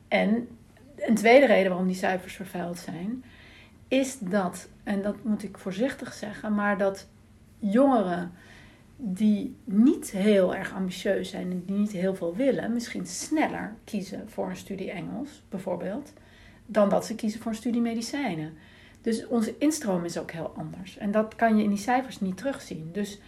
En 0.08 0.48
een 0.96 1.14
tweede 1.14 1.46
reden 1.46 1.68
waarom 1.68 1.86
die 1.86 1.96
cijfers 1.96 2.34
vervuild 2.34 2.78
zijn... 2.78 3.24
is 3.88 4.18
dat, 4.18 4.68
en 4.84 5.02
dat 5.02 5.16
moet 5.22 5.42
ik 5.42 5.58
voorzichtig 5.58 6.12
zeggen... 6.12 6.54
maar 6.54 6.78
dat 6.78 7.08
jongeren 7.58 8.32
die 8.96 9.56
niet 9.64 10.10
heel 10.10 10.54
erg 10.54 10.74
ambitieus 10.74 11.30
zijn 11.30 11.50
en 11.50 11.62
die 11.66 11.76
niet 11.76 11.92
heel 11.92 12.14
veel 12.14 12.36
willen, 12.36 12.72
misschien 12.72 13.06
sneller 13.06 13.74
kiezen 13.84 14.30
voor 14.30 14.48
een 14.48 14.56
studie 14.56 14.90
Engels, 14.90 15.42
bijvoorbeeld, 15.48 16.12
dan 16.66 16.88
dat 16.88 17.06
ze 17.06 17.14
kiezen 17.14 17.40
voor 17.40 17.50
een 17.50 17.56
studie 17.56 17.80
medicijnen. 17.80 18.52
Dus 19.00 19.26
onze 19.26 19.54
instroom 19.58 20.04
is 20.04 20.18
ook 20.18 20.30
heel 20.30 20.52
anders. 20.56 20.98
En 20.98 21.10
dat 21.10 21.36
kan 21.36 21.56
je 21.56 21.62
in 21.62 21.68
die 21.68 21.78
cijfers 21.78 22.20
niet 22.20 22.36
terugzien. 22.36 22.90
Dus 22.92 23.20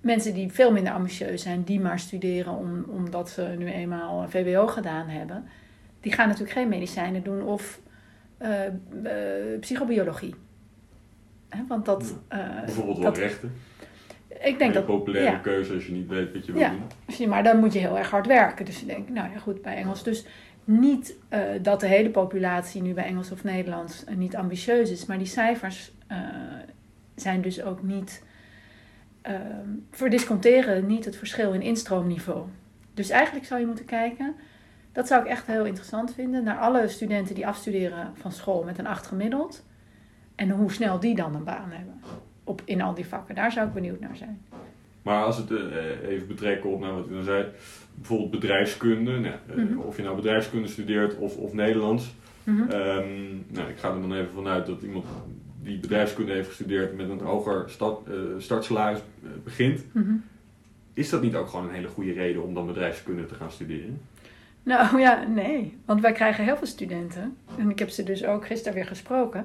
mensen 0.00 0.34
die 0.34 0.52
veel 0.52 0.72
minder 0.72 0.92
ambitieus 0.92 1.42
zijn, 1.42 1.62
die 1.62 1.80
maar 1.80 1.98
studeren 1.98 2.52
om, 2.52 2.84
omdat 2.88 3.30
ze 3.30 3.54
nu 3.58 3.66
eenmaal 3.66 4.28
VWO 4.28 4.66
gedaan 4.66 5.08
hebben, 5.08 5.44
die 6.00 6.12
gaan 6.12 6.28
natuurlijk 6.28 6.56
geen 6.58 6.68
medicijnen 6.68 7.22
doen 7.22 7.42
of 7.42 7.80
uh, 8.42 8.64
uh, 9.04 9.60
psychobiologie. 9.60 10.34
Want 11.68 11.84
dat. 11.84 12.02
Uh, 12.32 12.60
Bijvoorbeeld 12.64 13.02
dat, 13.02 13.16
wel 13.16 13.26
rechten. 13.26 13.52
Ik 14.28 14.58
denk 14.58 14.60
Een 14.60 14.72
dat. 14.72 14.86
populaire 14.86 15.30
ja. 15.30 15.38
keuze 15.38 15.74
als 15.74 15.86
je 15.86 15.92
niet 15.92 16.08
weet 16.08 16.32
wat 16.32 16.46
je 16.46 16.52
wil 16.52 16.60
Ja, 16.60 16.70
doen. 16.70 17.16
je- 17.16 17.28
maar 17.28 17.42
dan 17.42 17.58
moet 17.58 17.72
je 17.72 17.78
heel 17.78 17.98
erg 17.98 18.10
hard 18.10 18.26
werken. 18.26 18.64
Dus 18.64 18.80
ik 18.80 18.86
denk, 18.86 19.08
nou 19.08 19.32
ja, 19.32 19.38
goed, 19.38 19.62
bij 19.62 19.76
Engels. 19.76 20.02
Dus 20.02 20.24
niet 20.64 21.14
eh, 21.28 21.40
dat 21.62 21.80
de 21.80 21.86
hele 21.86 22.10
populatie 22.10 22.82
nu 22.82 22.94
bij 22.94 23.04
Engels 23.04 23.30
of 23.30 23.44
Nederlands 23.44 24.04
eh, 24.04 24.16
niet 24.16 24.36
ambitieus 24.36 24.90
is, 24.90 25.06
maar 25.06 25.18
die 25.18 25.26
cijfers 25.26 25.92
eh, 26.06 26.18
zijn 27.14 27.40
dus 27.42 27.62
ook 27.62 27.82
niet. 27.82 28.26
eh, 29.22 29.34
verdisconteren 29.90 30.86
niet 30.86 31.04
het 31.04 31.16
verschil 31.16 31.52
in 31.52 31.62
instroomniveau. 31.62 32.46
Dus 32.94 33.10
eigenlijk 33.10 33.46
zou 33.46 33.60
je 33.60 33.66
moeten 33.66 33.84
kijken, 33.84 34.34
dat 34.92 35.06
zou 35.06 35.22
ik 35.22 35.28
echt 35.28 35.46
heel 35.46 35.64
interessant 35.64 36.14
vinden, 36.14 36.44
naar 36.44 36.58
alle 36.58 36.88
studenten 36.88 37.34
die 37.34 37.46
afstuderen 37.46 38.10
van 38.14 38.32
school 38.32 38.62
met 38.64 38.78
een 38.78 38.86
8 38.86 39.06
gemiddeld. 39.06 39.64
En 40.34 40.50
hoe 40.50 40.72
snel 40.72 41.00
die 41.00 41.14
dan 41.14 41.34
een 41.34 41.44
baan 41.44 41.70
hebben 41.70 42.00
op, 42.48 42.62
in 42.64 42.80
al 42.82 42.94
die 42.94 43.06
vakken. 43.06 43.34
Daar 43.34 43.52
zou 43.52 43.66
ik 43.66 43.72
benieuwd 43.74 44.00
naar 44.00 44.16
zijn. 44.16 44.40
Maar 45.02 45.24
als 45.24 45.36
het 45.36 45.50
eh, 45.50 46.08
even 46.08 46.26
betrekken 46.26 46.70
op 46.70 46.80
naar 46.80 46.94
wat 46.94 47.08
u 47.08 47.12
dan 47.12 47.24
zei, 47.24 47.46
bijvoorbeeld 47.94 48.30
bedrijfskunde, 48.30 49.10
nou, 49.18 49.34
eh, 49.48 49.54
Mhm. 49.56 49.78
of 49.78 49.96
je 49.96 50.02
nou 50.02 50.16
bedrijfskunde 50.16 50.68
studeert 50.68 51.16
of, 51.18 51.36
of 51.36 51.52
Nederlands. 51.52 52.14
Mhm. 52.44 52.70
Ehm, 52.70 53.08
nou, 53.48 53.68
ik 53.68 53.78
ga 53.78 53.88
er 53.94 54.00
dan 54.00 54.14
even 54.14 54.30
vanuit 54.34 54.66
dat 54.66 54.82
iemand 54.82 55.04
die 55.62 55.78
bedrijfskunde 55.78 56.32
heeft 56.32 56.48
gestudeerd 56.48 56.96
met 56.96 57.08
een 57.08 57.18
hoger 57.20 57.64
start, 57.70 58.06
eh, 58.06 58.14
startsalaris 58.38 58.98
begint. 59.44 59.84
Mhm. 59.92 60.12
Is 60.94 61.10
dat 61.10 61.22
niet 61.22 61.34
ook 61.34 61.48
gewoon 61.48 61.68
een 61.68 61.74
hele 61.74 61.88
goede 61.88 62.12
reden 62.12 62.42
om 62.42 62.54
dan 62.54 62.66
bedrijfskunde 62.66 63.26
te 63.26 63.34
gaan 63.34 63.50
studeren? 63.50 64.00
Nou 64.62 65.00
ja, 65.00 65.24
nee. 65.34 65.76
Want 65.84 66.00
wij 66.00 66.12
krijgen 66.12 66.44
heel 66.44 66.56
veel 66.56 66.66
studenten, 66.66 67.36
en 67.58 67.70
ik 67.70 67.78
heb 67.78 67.88
ze 67.90 68.02
dus 68.02 68.24
ook 68.24 68.46
gisteren 68.46 68.74
weer 68.74 68.86
gesproken, 68.86 69.44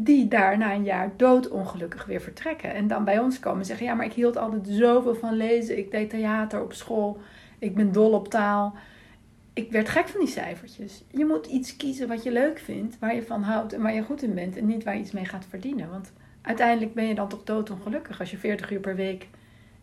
die 0.00 0.28
daar 0.28 0.58
na 0.58 0.74
een 0.74 0.84
jaar 0.84 1.12
doodongelukkig 1.16 2.04
weer 2.04 2.20
vertrekken. 2.20 2.74
En 2.74 2.86
dan 2.86 3.04
bij 3.04 3.18
ons 3.18 3.38
komen 3.38 3.58
en 3.58 3.66
zeggen, 3.66 3.86
ja, 3.86 3.94
maar 3.94 4.06
ik 4.06 4.12
hield 4.12 4.36
altijd 4.36 4.66
zoveel 4.68 5.14
van 5.14 5.36
lezen. 5.36 5.78
Ik 5.78 5.90
deed 5.90 6.10
theater 6.10 6.62
op 6.62 6.72
school. 6.72 7.20
Ik 7.58 7.74
ben 7.74 7.92
dol 7.92 8.12
op 8.12 8.28
taal. 8.28 8.74
Ik 9.52 9.70
werd 9.70 9.88
gek 9.88 10.08
van 10.08 10.20
die 10.20 10.28
cijfertjes. 10.28 11.04
Je 11.10 11.24
moet 11.24 11.46
iets 11.46 11.76
kiezen 11.76 12.08
wat 12.08 12.22
je 12.22 12.32
leuk 12.32 12.58
vindt, 12.58 12.98
waar 12.98 13.14
je 13.14 13.22
van 13.22 13.42
houdt 13.42 13.72
en 13.72 13.82
waar 13.82 13.94
je 13.94 14.02
goed 14.02 14.22
in 14.22 14.34
bent. 14.34 14.56
En 14.56 14.66
niet 14.66 14.84
waar 14.84 14.94
je 14.94 15.00
iets 15.00 15.12
mee 15.12 15.24
gaat 15.24 15.46
verdienen. 15.48 15.90
Want 15.90 16.12
uiteindelijk 16.42 16.94
ben 16.94 17.06
je 17.06 17.14
dan 17.14 17.28
toch 17.28 17.44
doodongelukkig 17.44 18.20
als 18.20 18.30
je 18.30 18.38
40 18.38 18.70
uur 18.70 18.80
per 18.80 18.96
week 18.96 19.28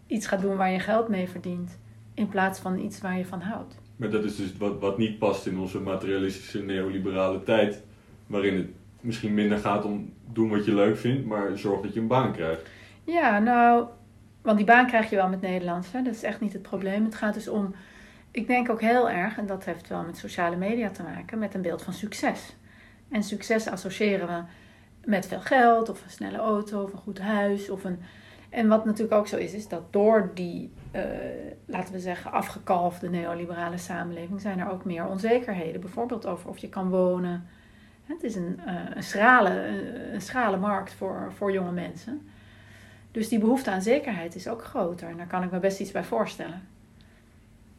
iets 0.08 0.28
gaat 0.28 0.42
doen 0.42 0.58
waar 0.58 0.72
je 0.72 0.80
geld 0.80 1.08
mee 1.08 1.30
verdient. 1.30 1.78
In 2.14 2.30
plaats 2.30 2.60
van 2.60 2.80
iets 2.80 3.02
waar 3.02 3.18
je 3.18 3.26
van 3.26 3.42
houdt. 3.42 3.78
Maar 3.96 4.10
dat 4.10 4.24
is 4.24 4.36
dus 4.36 4.58
wat, 4.58 4.80
wat 4.80 4.98
niet 4.98 5.20
past 5.20 5.46
in 5.46 5.58
onze 5.58 5.80
materialistische 5.80 6.64
neoliberale 6.64 7.44
tijd, 7.44 7.84
waarin 8.28 8.56
het 8.56 8.70
misschien 9.06 9.34
minder 9.34 9.58
gaat 9.58 9.86
om 9.86 10.14
doen 10.32 10.50
wat 10.50 10.66
je 10.66 10.76
leuk 10.76 10.98
vindt, 10.98 11.26
maar 11.26 11.58
zorg 11.58 11.82
dat 11.82 11.94
je 11.94 12.00
een 12.00 12.08
baan 12.08 12.32
krijgt. 12.32 12.70
Ja, 13.04 13.40
nou, 13.40 13.86
want 14.42 14.58
die 14.58 14.66
baan 14.66 14.88
krijg 14.88 15.10
je 15.10 15.16
wel 15.16 15.30
met 15.30 15.42
Nederlands. 15.42 15.92
Hè? 15.92 16.02
Dat 16.02 16.14
is 16.14 16.24
echt 16.24 16.42
niet 16.42 16.54
het 16.54 16.62
probleem. 16.62 17.06
Het 17.06 17.16
gaat 17.16 17.34
dus 17.34 17.48
om, 17.48 17.76
ik 18.32 18.48
denk 18.48 18.70
ook 18.70 18.82
heel 18.82 19.10
erg, 19.10 19.38
en 19.38 19.46
dat 19.46 19.66
heeft 19.66 19.88
wel 19.88 20.04
met 20.04 20.18
sociale 20.18 20.56
media 20.56 20.90
te 20.90 21.04
maken, 21.04 21.40
met 21.40 21.54
een 21.54 21.62
beeld 21.62 21.82
van 21.82 21.94
succes. 21.94 22.56
En 23.10 23.24
succes 23.24 23.68
associëren 23.68 24.28
we 24.28 24.42
met 25.06 25.28
veel 25.28 25.40
geld, 25.40 25.90
of 25.90 26.04
een 26.04 26.10
snelle 26.10 26.38
auto, 26.38 26.84
of 26.84 26.94
een 26.94 27.00
goed 27.00 27.20
huis. 27.20 27.70
Of 27.70 27.84
een... 27.84 28.00
En 28.50 28.68
wat 28.68 28.86
natuurlijk 28.86 29.18
ook 29.18 29.28
zo 29.28 29.38
is, 29.38 29.54
is 29.54 29.68
dat 29.68 29.94
door 29.94 30.32
die, 30.34 30.74
eh, 30.92 31.04
laten 31.66 31.94
we 31.94 32.00
zeggen, 32.00 32.32
afgekalfde 32.32 33.10
neoliberale 33.10 33.78
samenleving 33.78 34.42
zijn 34.42 34.60
er 34.60 34.72
ook 34.72 34.86
meer 34.86 35.08
onzekerheden. 35.08 35.82
Bijvoorbeeld 35.82 36.26
over 36.26 36.50
of 36.50 36.58
je 36.58 36.70
kan 36.70 36.90
wonen. 36.90 37.48
Het 38.06 38.24
is 38.24 38.36
een, 38.36 38.60
eh, 38.66 38.76
een, 38.94 39.04
schrale, 39.04 39.50
een 40.14 40.22
schrale 40.22 40.58
markt 40.58 40.94
voor, 40.94 41.32
voor 41.36 41.52
jonge 41.52 41.72
mensen. 41.72 42.28
Dus 43.12 43.30
die 43.30 43.40
behoefte 43.40 43.72
aan 43.72 43.82
zekerheid 43.82 44.36
is 44.36 44.48
ook 44.48 44.64
groter. 44.64 45.10
En 45.10 45.18
daar 45.18 45.28
kan 45.28 45.44
ik 45.44 45.52
me 45.52 45.60
best 45.60 45.80
iets 45.80 45.92
bij 45.92 46.04
voorstellen. 46.04 46.62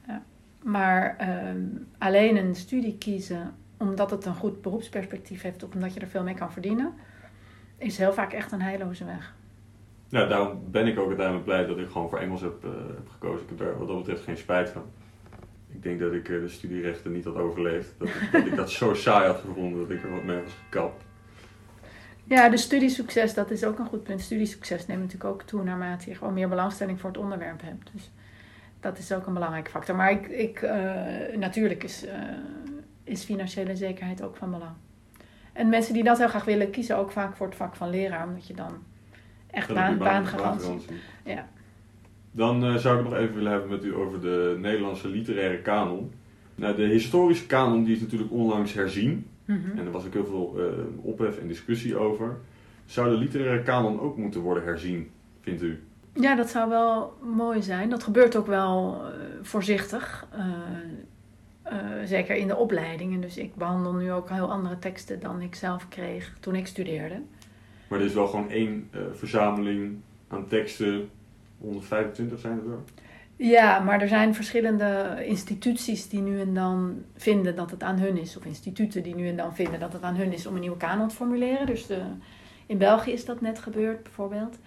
Ja. 0.06 0.22
Maar 0.62 1.16
ehm, 1.18 1.64
alleen 1.98 2.36
een 2.36 2.54
studie 2.54 2.98
kiezen 2.98 3.54
omdat 3.76 4.10
het 4.10 4.24
een 4.24 4.34
goed 4.34 4.62
beroepsperspectief 4.62 5.42
heeft 5.42 5.62
of 5.62 5.74
omdat 5.74 5.94
je 5.94 6.00
er 6.00 6.06
veel 6.06 6.22
mee 6.22 6.34
kan 6.34 6.52
verdienen, 6.52 6.94
is 7.78 7.98
heel 7.98 8.12
vaak 8.12 8.32
echt 8.32 8.52
een 8.52 8.62
heilloze 8.62 9.04
weg. 9.04 9.34
Nou, 10.08 10.28
daarom 10.28 10.60
ben 10.70 10.86
ik 10.86 10.98
ook 10.98 11.08
uiteindelijk 11.08 11.44
blij 11.44 11.66
dat 11.66 11.78
ik 11.78 11.88
gewoon 11.88 12.08
voor 12.08 12.18
Engels 12.18 12.40
heb, 12.40 12.64
eh, 12.64 12.70
heb 12.70 13.08
gekozen. 13.08 13.42
Ik 13.42 13.48
heb 13.48 13.58
daar 13.58 13.78
wat 13.78 13.88
dat 13.88 13.96
betreft 13.96 14.22
geen 14.22 14.36
spijt 14.36 14.68
van. 14.70 14.84
Ik 15.76 15.82
denk 15.82 16.00
dat 16.00 16.12
ik 16.12 16.28
eh, 16.28 16.40
de 16.40 16.48
studierechten 16.48 17.12
niet 17.12 17.24
had 17.24 17.34
overleefd. 17.36 17.94
Dat, 17.98 18.08
ik- 18.08 18.28
dat 18.32 18.46
ik 18.46 18.56
dat 18.56 18.70
zo 18.70 18.94
saai 18.94 19.26
had 19.26 19.40
gevonden 19.40 19.80
dat 19.80 19.90
ik 19.90 20.02
er 20.02 20.10
wat 20.10 20.22
mee 20.24 20.42
was 20.42 20.52
gekapt. 20.64 21.04
Ja, 22.24 22.48
de 22.48 22.56
studiesucces, 22.56 23.34
dat 23.34 23.50
is 23.50 23.64
ook 23.64 23.78
een 23.78 23.86
goed 23.86 24.02
punt. 24.02 24.20
Studiesucces 24.20 24.86
neemt 24.86 25.00
natuurlijk 25.02 25.30
ook 25.30 25.42
toe 25.42 25.62
naarmate 25.62 26.10
je 26.10 26.16
gewoon 26.16 26.34
meer 26.34 26.48
belangstelling 26.48 27.00
voor 27.00 27.10
het 27.10 27.18
onderwerp 27.18 27.62
hebt. 27.62 27.90
Dus 27.92 28.10
dat 28.80 28.98
is 28.98 29.12
ook 29.12 29.26
een 29.26 29.32
belangrijke 29.34 29.70
factor. 29.70 29.96
Maar 29.96 30.10
ik, 30.10 30.26
ik, 30.26 30.62
eh, 30.62 31.36
natuurlijk 31.36 31.84
is, 31.84 32.06
eh, 32.06 32.18
is 33.04 33.24
financiële 33.24 33.76
zekerheid 33.76 34.22
ook 34.22 34.36
van 34.36 34.50
belang. 34.50 34.72
En 35.52 35.68
mensen 35.68 35.94
die 35.94 36.04
dat 36.04 36.18
heel 36.18 36.28
graag 36.28 36.44
willen, 36.44 36.70
kiezen 36.70 36.96
ook 36.96 37.10
vaak 37.10 37.36
voor 37.36 37.46
het 37.46 37.56
vak 37.56 37.76
van 37.76 37.90
leraar, 37.90 38.26
omdat 38.26 38.46
je 38.46 38.54
dan 38.54 38.82
echt 39.50 39.68
baan, 39.74 39.98
baangarantie. 39.98 40.68
Ja. 41.24 41.48
Dan 42.36 42.64
eh, 42.64 42.76
zou 42.76 42.98
ik 42.98 43.04
nog 43.04 43.14
even 43.14 43.34
willen 43.34 43.52
hebben 43.52 43.70
met 43.70 43.84
u 43.84 43.94
over 43.94 44.20
de 44.20 44.56
Nederlandse 44.58 45.08
literaire 45.08 45.58
kanon. 45.58 46.12
Nou, 46.54 46.76
de 46.76 46.82
historische 46.82 47.46
kanon 47.46 47.84
die 47.84 47.94
is 47.94 48.00
natuurlijk 48.00 48.32
onlangs 48.32 48.72
herzien. 48.72 49.26
Mhm. 49.44 49.78
En 49.78 49.86
er 49.86 49.90
was 49.90 50.06
ook 50.06 50.12
heel 50.12 50.26
veel 50.26 50.54
eh, 50.58 51.04
ophef 51.04 51.38
en 51.38 51.48
discussie 51.48 51.96
over. 51.96 52.36
Zou 52.84 53.10
de 53.10 53.16
literaire 53.16 53.62
kanon 53.62 54.00
ook 54.00 54.16
moeten 54.16 54.40
worden 54.40 54.64
herzien, 54.64 55.10
vindt 55.40 55.62
u? 55.62 55.82
Ja, 56.12 56.34
dat 56.34 56.50
zou 56.50 56.68
wel 56.68 57.12
mooi 57.22 57.62
zijn. 57.62 57.90
Dat 57.90 58.02
gebeurt 58.02 58.36
ook 58.36 58.46
wel 58.46 59.02
eh, 59.04 59.10
voorzichtig. 59.42 60.26
zeker 62.04 62.36
in 62.36 62.46
de 62.46 62.56
opleidingen. 62.56 63.20
Dus 63.20 63.36
ik 63.36 63.54
behandel 63.54 63.92
nu 63.92 64.12
ook 64.12 64.30
heel 64.30 64.52
andere 64.52 64.78
teksten 64.78 65.20
dan 65.20 65.40
ik 65.40 65.54
zelf 65.54 65.88
kreeg 65.88 66.36
toen 66.40 66.54
ik 66.54 66.66
studeerde. 66.66 67.20
Maar 67.88 67.98
er 67.98 68.04
is 68.04 68.14
wel 68.14 68.26
gewoon 68.26 68.50
één 68.50 68.90
verzameling 69.12 69.96
aan 70.28 70.46
teksten. 70.46 71.08
125 71.58 72.40
zijn 72.40 72.58
er. 72.58 72.78
Ja, 73.36 73.78
maar 73.78 74.00
er 74.00 74.08
zijn 74.08 74.34
verschillende 74.34 75.22
instituties 75.26 76.08
die 76.08 76.20
nu 76.20 76.40
en 76.40 76.54
dan 76.54 77.04
vinden 77.14 77.56
dat 77.56 77.70
het 77.70 77.82
aan 77.82 77.98
hun 77.98 78.18
is. 78.18 78.36
Of 78.36 78.44
instituten 78.44 79.02
die 79.02 79.14
nu 79.14 79.28
en 79.28 79.36
dan 79.36 79.54
vinden 79.54 79.80
dat 79.80 79.92
het 79.92 80.02
aan 80.02 80.16
hun 80.16 80.32
is 80.32 80.46
om 80.46 80.54
een 80.54 80.60
nieuwe 80.60 80.76
kanon 80.76 81.08
te 81.08 81.14
formuleren. 81.14 81.66
Dus 81.66 81.86
de, 81.86 82.02
in 82.66 82.78
België 82.78 83.12
is 83.12 83.24
dat 83.24 83.40
net 83.40 83.58
gebeurd 83.58 84.02
bijvoorbeeld. 84.02 84.58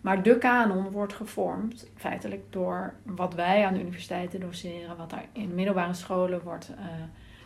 Maar 0.00 0.22
de 0.22 0.38
kanon 0.38 0.90
wordt 0.90 1.12
gevormd 1.12 1.90
feitelijk 1.94 2.42
door 2.50 2.94
wat 3.02 3.34
wij 3.34 3.66
aan 3.66 3.74
de 3.74 3.80
universiteiten 3.80 4.40
doseren. 4.40 4.96
Wat 4.96 5.12
er 5.12 5.24
in 5.32 5.54
middelbare 5.54 5.94
scholen 5.94 6.42
wordt, 6.42 6.70
eh, 6.78 6.84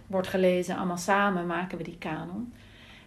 wordt 0.07 0.29
gelezen. 0.29 0.77
Allemaal 0.77 0.97
samen 0.97 1.47
maken 1.47 1.79
we 1.79 1.85
die 1.85 1.99
kanon. 1.99 2.53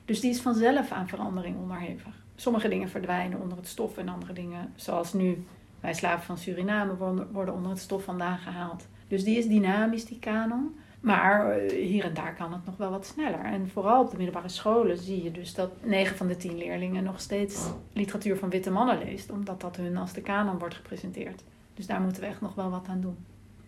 Dus 0.06 0.20
die 0.20 0.30
is 0.30 0.42
vanzelf 0.42 0.92
aan 0.92 1.08
verandering 1.08 1.58
onderhevig. 1.58 2.24
Sommige 2.36 2.68
dingen 2.68 2.90
verdwijnen 2.90 3.42
onder 3.42 3.58
het 3.58 3.68
stof 3.68 3.98
en 3.98 4.10
andere 4.10 4.34
dingen, 4.34 4.74
zoals 4.76 5.14
nu 5.14 5.46
wij 5.86 5.94
slaven 5.94 6.26
van 6.26 6.38
Suriname 6.38 6.96
worden, 7.32 7.54
onder 7.54 7.72
het 7.72 7.80
stof 7.80 8.04
vandaan 8.04 8.38
gehaald. 8.38 8.88
Dus 9.08 9.24
die 9.24 9.38
is 9.38 9.48
dynamisch, 9.48 10.06
die 10.06 10.20
kanon. 10.20 10.76
Maar 11.00 11.52
eh, 11.52 11.86
hier 11.86 12.04
en 12.04 12.14
daar 12.14 12.36
kan 12.36 12.54
het 12.54 12.66
nog 12.66 12.78
wel 12.78 12.90
wat 12.90 13.06
sneller. 13.06 13.40
En 13.40 13.70
vooral 13.70 14.04
op 14.04 14.12
de 14.12 14.18
middelbare 14.18 14.50
scholen 14.50 14.98
zie 14.98 15.24
je 15.24 15.32
dus 15.32 15.54
dat 15.54 15.72
9 15.84 16.18
van 16.18 16.28
de 16.28 16.38
10 16.38 16.58
leerlingen 16.58 17.04
nog 17.04 17.20
steeds 17.20 17.70
literatuur 17.94 18.38
van 18.38 18.50
witte 18.50 18.72
mannen 18.72 18.98
leest, 18.98 19.32
omdat 19.32 19.62
dat 19.62 19.76
hun 19.76 19.98
als 19.98 20.14
de 20.14 20.22
kanon 20.22 20.60
wordt 20.60 20.76
gepresenteerd. 20.76 21.44
Dus 21.74 21.88
daar 21.88 22.02
moeten 22.02 22.22
we 22.22 22.28
echt 22.28 22.42
nog 22.42 22.56
wel 22.56 22.70
wat 22.70 22.88
aan 22.88 23.02
doen. 23.02 23.18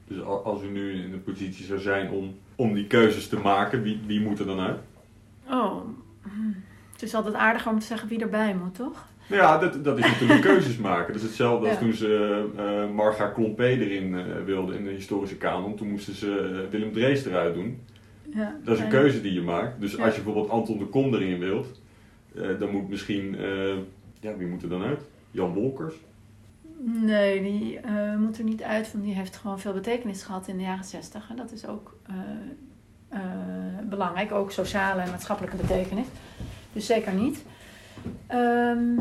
Dus 0.08 0.22
al- 0.22 0.44
als 0.44 0.62
u 0.62 0.70
nu 0.70 1.04
in 1.04 1.12
de 1.12 1.18
positie 1.18 1.66
zou 1.66 1.80
zijn 1.80 2.12
om, 2.12 2.36
om 2.56 2.74
die 2.74 2.88
keuzes 2.88 3.28
te 3.28 3.38
maken, 3.38 3.82
wie, 3.82 4.00
wie 4.06 4.22
moet 4.22 4.40
er 4.40 4.46
dan 4.46 4.60
uit? 4.60 4.80
Oh, 5.50 5.82
hm. 6.22 6.30
het 6.92 7.02
is 7.02 7.14
altijd 7.14 7.36
aardiger 7.36 7.72
om 7.72 7.80
te 7.80 7.86
zeggen 7.86 8.10
wie 8.10 8.22
erbij 8.22 8.56
moet, 8.56 8.76
toch? 8.76 9.06
Nou 9.28 9.42
ja, 9.42 9.58
dat, 9.58 9.84
dat 9.84 9.98
is 9.98 10.06
natuurlijk 10.06 10.42
keuzes 10.52 10.78
maken. 10.78 11.14
Dat 11.14 11.22
is 11.22 11.28
hetzelfde 11.28 11.70
als 11.70 11.78
toen 11.78 11.94
ze 11.94 12.46
eh 12.58 12.96
Marga 12.96 13.28
Klompé 13.28 13.64
erin 13.68 14.16
eh, 14.16 14.24
wilden 14.46 14.78
in 14.78 14.84
de 14.84 14.90
historische 14.90 15.36
kanon. 15.38 15.76
Toen 15.76 15.90
moesten 15.92 16.16
ze 16.16 16.62
eh, 16.66 16.72
Willem 16.72 16.92
Drees 16.94 17.26
eruit 17.26 17.54
doen. 17.54 17.80
Ja, 18.34 18.56
Dat 18.64 18.74
is 18.74 18.80
een 18.80 18.86
en- 18.86 18.92
keuze 18.92 19.22
die 19.22 19.34
je 19.34 19.42
maakt. 19.42 19.80
Dus 19.80 20.00
als 20.00 20.16
je 20.16 20.22
bijvoorbeeld 20.22 20.50
Anton 20.54 20.78
de 20.78 20.86
Kom 20.86 21.14
erin 21.14 21.40
wilt, 21.40 21.82
dan 22.60 22.70
moet 22.72 22.90
misschien... 22.90 23.36
ja, 24.20 24.36
wie 24.38 24.48
moet 24.48 24.64
er 24.64 24.70
dan 24.70 24.84
uit? 24.84 25.02
Jan 25.32 25.54
Wolkers? 25.54 25.94
Nee, 26.84 27.42
die 27.42 27.80
moet 28.18 28.38
er 28.38 28.44
niet 28.44 28.64
uit, 28.64 28.92
want 28.92 29.04
die 29.04 29.14
heeft 29.14 29.36
gewoon 29.38 29.60
veel 29.60 29.74
betekenis 29.74 30.24
gehad 30.24 30.48
in 30.48 30.58
de 30.58 30.64
jaren 30.64 30.86
zestig. 30.86 31.30
En 31.30 31.36
dat 31.36 31.52
is 31.52 31.68
ook 31.68 31.96
belangrijk, 33.84 34.32
ook 34.32 34.52
sociale 34.52 35.02
en 35.02 35.10
maatschappelijke 35.10 35.58
betekenis. 35.58 36.06
Dus 36.74 36.86
zeker 36.86 37.14
niet. 37.14 37.44
Ehm, 38.28 38.96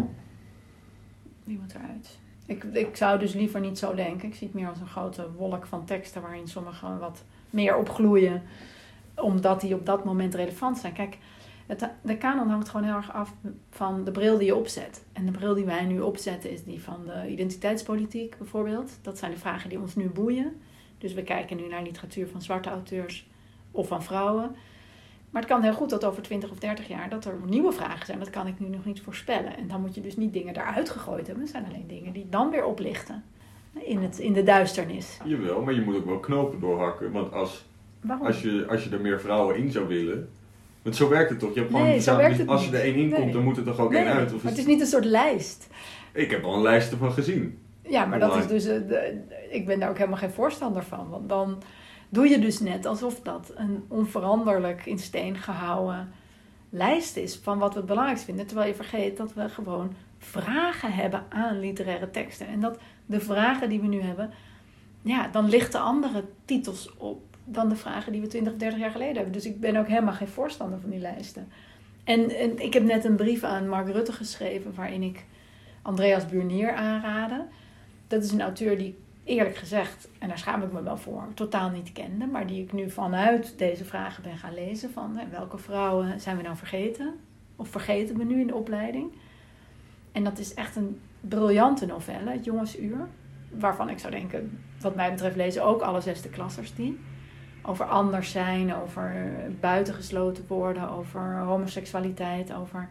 wie 1.45 1.59
moet 1.59 1.75
eruit? 1.75 2.19
Ik, 2.47 2.65
ik 2.65 2.97
zou 2.97 3.19
dus 3.19 3.33
liever 3.33 3.61
niet 3.61 3.79
zo 3.79 3.95
denken. 3.95 4.29
Ik 4.29 4.35
zie 4.35 4.47
het 4.47 4.57
meer 4.57 4.69
als 4.69 4.81
een 4.81 4.87
grote 4.87 5.33
wolk 5.33 5.67
van 5.67 5.85
teksten 5.85 6.23
waarin 6.23 6.49
sommige 6.49 6.99
wat 6.99 7.25
meer 7.51 7.77
opgloeien, 7.77 8.43
omdat 9.15 9.61
die 9.61 9.75
op 9.75 9.87
dat 9.87 10.05
moment 10.05 10.35
relevant 10.35 10.79
zijn. 10.79 10.93
Kijk, 10.93 11.19
het, 11.67 11.89
de 12.03 12.17
kanon 12.17 12.49
hangt 12.49 12.69
gewoon 12.69 12.87
heel 12.87 12.97
erg 12.97 13.13
af 13.13 13.35
van 13.71 14.05
de 14.05 14.11
bril 14.11 14.39
die 14.39 14.47
je 14.47 14.57
opzet. 14.57 15.05
En 15.13 15.27
de 15.27 15.33
bril 15.33 15.55
die 15.55 15.65
wij 15.65 15.85
nu 15.85 16.01
opzetten 16.01 16.51
is 16.51 16.65
die 16.65 16.83
van 16.83 17.01
de 17.07 17.31
identiteitspolitiek 17.31 18.39
bijvoorbeeld. 18.39 18.99
Dat 19.03 19.19
zijn 19.19 19.31
de 19.31 19.39
vragen 19.39 19.69
die 19.69 19.81
ons 19.81 19.95
nu 19.95 20.09
boeien. 20.09 20.61
Dus 20.99 21.15
we 21.15 21.23
kijken 21.23 21.57
nu 21.57 21.69
naar 21.69 21.83
literatuur 21.83 22.29
van 22.29 22.43
zwarte 22.43 22.71
auteurs 22.71 23.27
of 23.71 23.89
van 23.89 24.03
vrouwen. 24.03 24.57
Maar 25.37 25.45
het 25.45 25.55
kan 25.55 25.63
heel 25.65 25.73
goed 25.75 25.91
dat 25.91 26.05
over 26.05 26.23
20 26.23 26.51
of 26.51 26.59
30 26.59 26.89
jaar 26.89 27.09
dat 27.09 27.25
er 27.25 27.35
nieuwe 27.47 27.73
vragen 27.73 28.07
zijn. 28.07 28.19
Dat 28.19 28.31
kan 28.31 28.47
ik 28.47 28.55
nu 28.59 28.69
nog 28.69 28.85
niet 28.85 29.01
voorspellen. 29.01 29.57
En 29.57 29.69
dan 29.69 29.81
moet 29.81 29.95
je 29.95 30.01
dus 30.01 30.17
niet 30.17 30.33
dingen 30.33 30.57
eruit 30.57 30.91
gegooid 30.91 31.27
hebben. 31.27 31.45
Het 31.45 31.53
zijn 31.53 31.65
alleen 31.69 31.85
dingen 31.89 32.13
die 32.13 32.27
dan 32.31 32.51
weer 32.51 32.65
oplichten 32.65 33.25
in, 33.73 33.99
het, 33.99 34.19
in 34.19 34.33
de 34.33 34.43
duisternis. 34.43 35.19
Jawel, 35.25 35.63
maar 35.63 35.75
je 35.75 35.81
moet 35.81 35.97
ook 35.97 36.05
wel 36.07 36.19
knopen 36.19 36.61
doorhakken. 36.61 37.13
Want 37.13 37.33
als, 37.33 37.65
Waarom? 38.01 38.27
als, 38.27 38.43
je, 38.43 38.67
als 38.69 38.85
je 38.85 38.91
er 38.91 39.01
meer 39.01 39.21
vrouwen 39.21 39.57
in 39.57 39.71
zou 39.71 39.87
willen... 39.89 40.29
Want 40.83 40.97
zo 40.97 41.09
werkt 41.09 41.31
het 41.31 41.39
toch? 41.39 41.55
Je 41.55 41.61
hebt 41.61 41.71
gewoon, 41.73 41.87
Nee, 41.87 42.01
zo 42.01 42.11
ja, 42.13 42.17
werkt 42.17 42.39
het 42.39 42.49
als 42.49 42.67
er 42.67 42.73
niet. 42.73 42.81
één 42.81 42.95
in 42.95 43.11
komt, 43.11 43.25
Nee. 43.25 43.33
dan 43.33 43.43
moet 43.45 43.57
er 43.57 43.65
toch 43.65 43.79
ook 43.79 43.91
Nee, 43.91 44.05
één 44.05 44.13
uit? 44.13 44.33
Of 44.35 44.43
maar 44.43 44.53
het 44.53 44.61
is 44.61 44.67
niet 44.67 44.81
een 44.81 44.87
soort 44.87 45.05
lijst. 45.05 45.69
Ik 46.13 46.31
heb 46.31 46.45
al 46.45 46.55
een 46.55 46.63
lijst 46.63 46.91
ervan 46.93 47.13
gezien. 47.13 47.59
Ja, 47.83 48.05
maar 48.07 48.19
dat 48.19 48.37
is 48.37 48.47
dus. 48.47 48.65
eh, 48.67 48.89
de- 48.89 49.21
ik 49.51 49.67
ben 49.67 49.79
daar 49.81 49.89
ook 49.91 49.97
helemaal 49.99 50.19
geen 50.19 50.31
voorstander 50.31 50.83
van. 50.85 51.09
Want 51.11 51.29
dan 51.29 51.63
doe 52.09 52.29
je 52.29 52.39
dus 52.39 52.61
net 52.61 52.87
alsof 52.87 53.21
dat 53.21 53.53
een 53.55 53.85
onveranderlijk 53.89 54.87
in 54.87 54.99
steen 54.99 55.37
gehouden 55.37 56.09
lijst 56.71 57.17
is 57.17 57.37
van 57.37 57.59
wat 57.59 57.73
we 57.73 57.79
het 57.79 57.89
belangrijkst 57.89 58.25
vinden. 58.25 58.47
Terwijl 58.47 58.69
je 58.69 58.75
vergeet 58.75 59.17
dat 59.17 59.35
we 59.35 59.49
gewoon 59.49 59.95
vragen 60.19 60.93
hebben 60.93 61.25
aan 61.29 61.61
literaire 61.61 62.11
teksten. 62.11 62.47
En 62.47 62.61
dat 62.61 62.79
de 63.07 63.21
vragen 63.21 63.69
die 63.69 63.81
we 63.81 63.87
nu 63.87 64.01
hebben, 64.01 64.31
ja, 65.03 65.29
dan 65.29 65.49
lichten 65.49 65.81
andere 65.81 66.25
titels 66.45 66.97
op 66.97 67.23
dan 67.45 67.69
de 67.69 67.77
vragen 67.77 68.13
die 68.13 68.21
we 68.21 68.27
20 68.27 68.53
of 68.53 68.59
30 68.59 68.79
jaar 68.79 68.91
geleden 68.91 69.15
hebben. 69.15 69.33
Dus 69.33 69.47
ik 69.47 69.61
ben 69.61 69.77
ook 69.77 69.89
helemaal 69.89 70.15
geen 70.15 70.29
voorstander 70.29 70.81
van 70.81 70.91
die 70.91 71.01
lijsten. 71.01 71.49
En, 72.05 72.61
ik 72.63 72.73
heb 72.73 72.83
net 72.83 73.05
een 73.05 73.17
brief 73.17 73.43
aan 73.43 73.69
Mark 73.69 73.89
Rutte 73.89 74.13
geschreven 74.13 74.75
waarin 74.75 75.03
ik 75.03 75.25
Andreas 75.83 76.27
Burnier 76.27 76.73
aanraden. 76.73 77.49
Dat 78.09 78.25
is 78.25 78.33
een 78.33 78.43
auteur 78.43 78.79
die 78.79 78.99
eerlijk 79.27 79.57
gezegd, 79.57 80.09
en 80.19 80.29
daar 80.29 80.39
schaam 80.39 80.63
ik 80.63 80.73
me 80.73 80.83
wel 80.83 80.97
voor, 80.97 81.27
totaal 81.35 81.71
niet 81.71 81.93
kende. 81.93 82.27
Maar 82.27 82.47
die 82.47 82.63
ik 82.63 82.73
nu 82.73 82.91
vanuit 82.91 83.59
deze 83.59 83.85
vragen 83.85 84.23
ben 84.23 84.37
gaan 84.37 84.55
lezen. 84.55 84.91
Van 84.91 85.17
hè, 85.17 85.29
welke 85.29 85.59
vrouwen 85.59 86.21
zijn 86.21 86.37
we 86.37 86.43
nou 86.43 86.57
vergeten? 86.57 87.15
Of 87.57 87.69
vergeten 87.69 88.17
we 88.17 88.25
nu 88.25 88.41
in 88.41 88.47
de 88.47 88.55
opleiding? 88.55 89.13
En 90.13 90.25
dat 90.25 90.39
is 90.39 90.55
echt 90.55 90.77
een 90.77 91.01
briljante 91.21 91.87
novelle, 91.87 92.31
Het 92.31 92.45
Jongensuur. 92.45 93.09
Waarvan 93.51 93.89
ik 93.89 93.99
zou 93.99 94.13
denken, 94.13 94.59
wat 94.81 94.95
mij 94.95 95.11
betreft 95.11 95.37
lezen 95.37 95.65
ook 95.65 95.81
alle 95.81 96.01
zesde 96.01 96.29
klassers 96.29 96.75
die. 96.75 96.99
Over 97.63 97.85
anders 97.85 98.31
zijn, 98.31 98.75
over 98.75 99.31
buitengesloten 99.61 100.45
worden, 100.49 100.91
over 100.91 101.39
homoseksualiteit, 101.39 102.53
over 102.53 102.89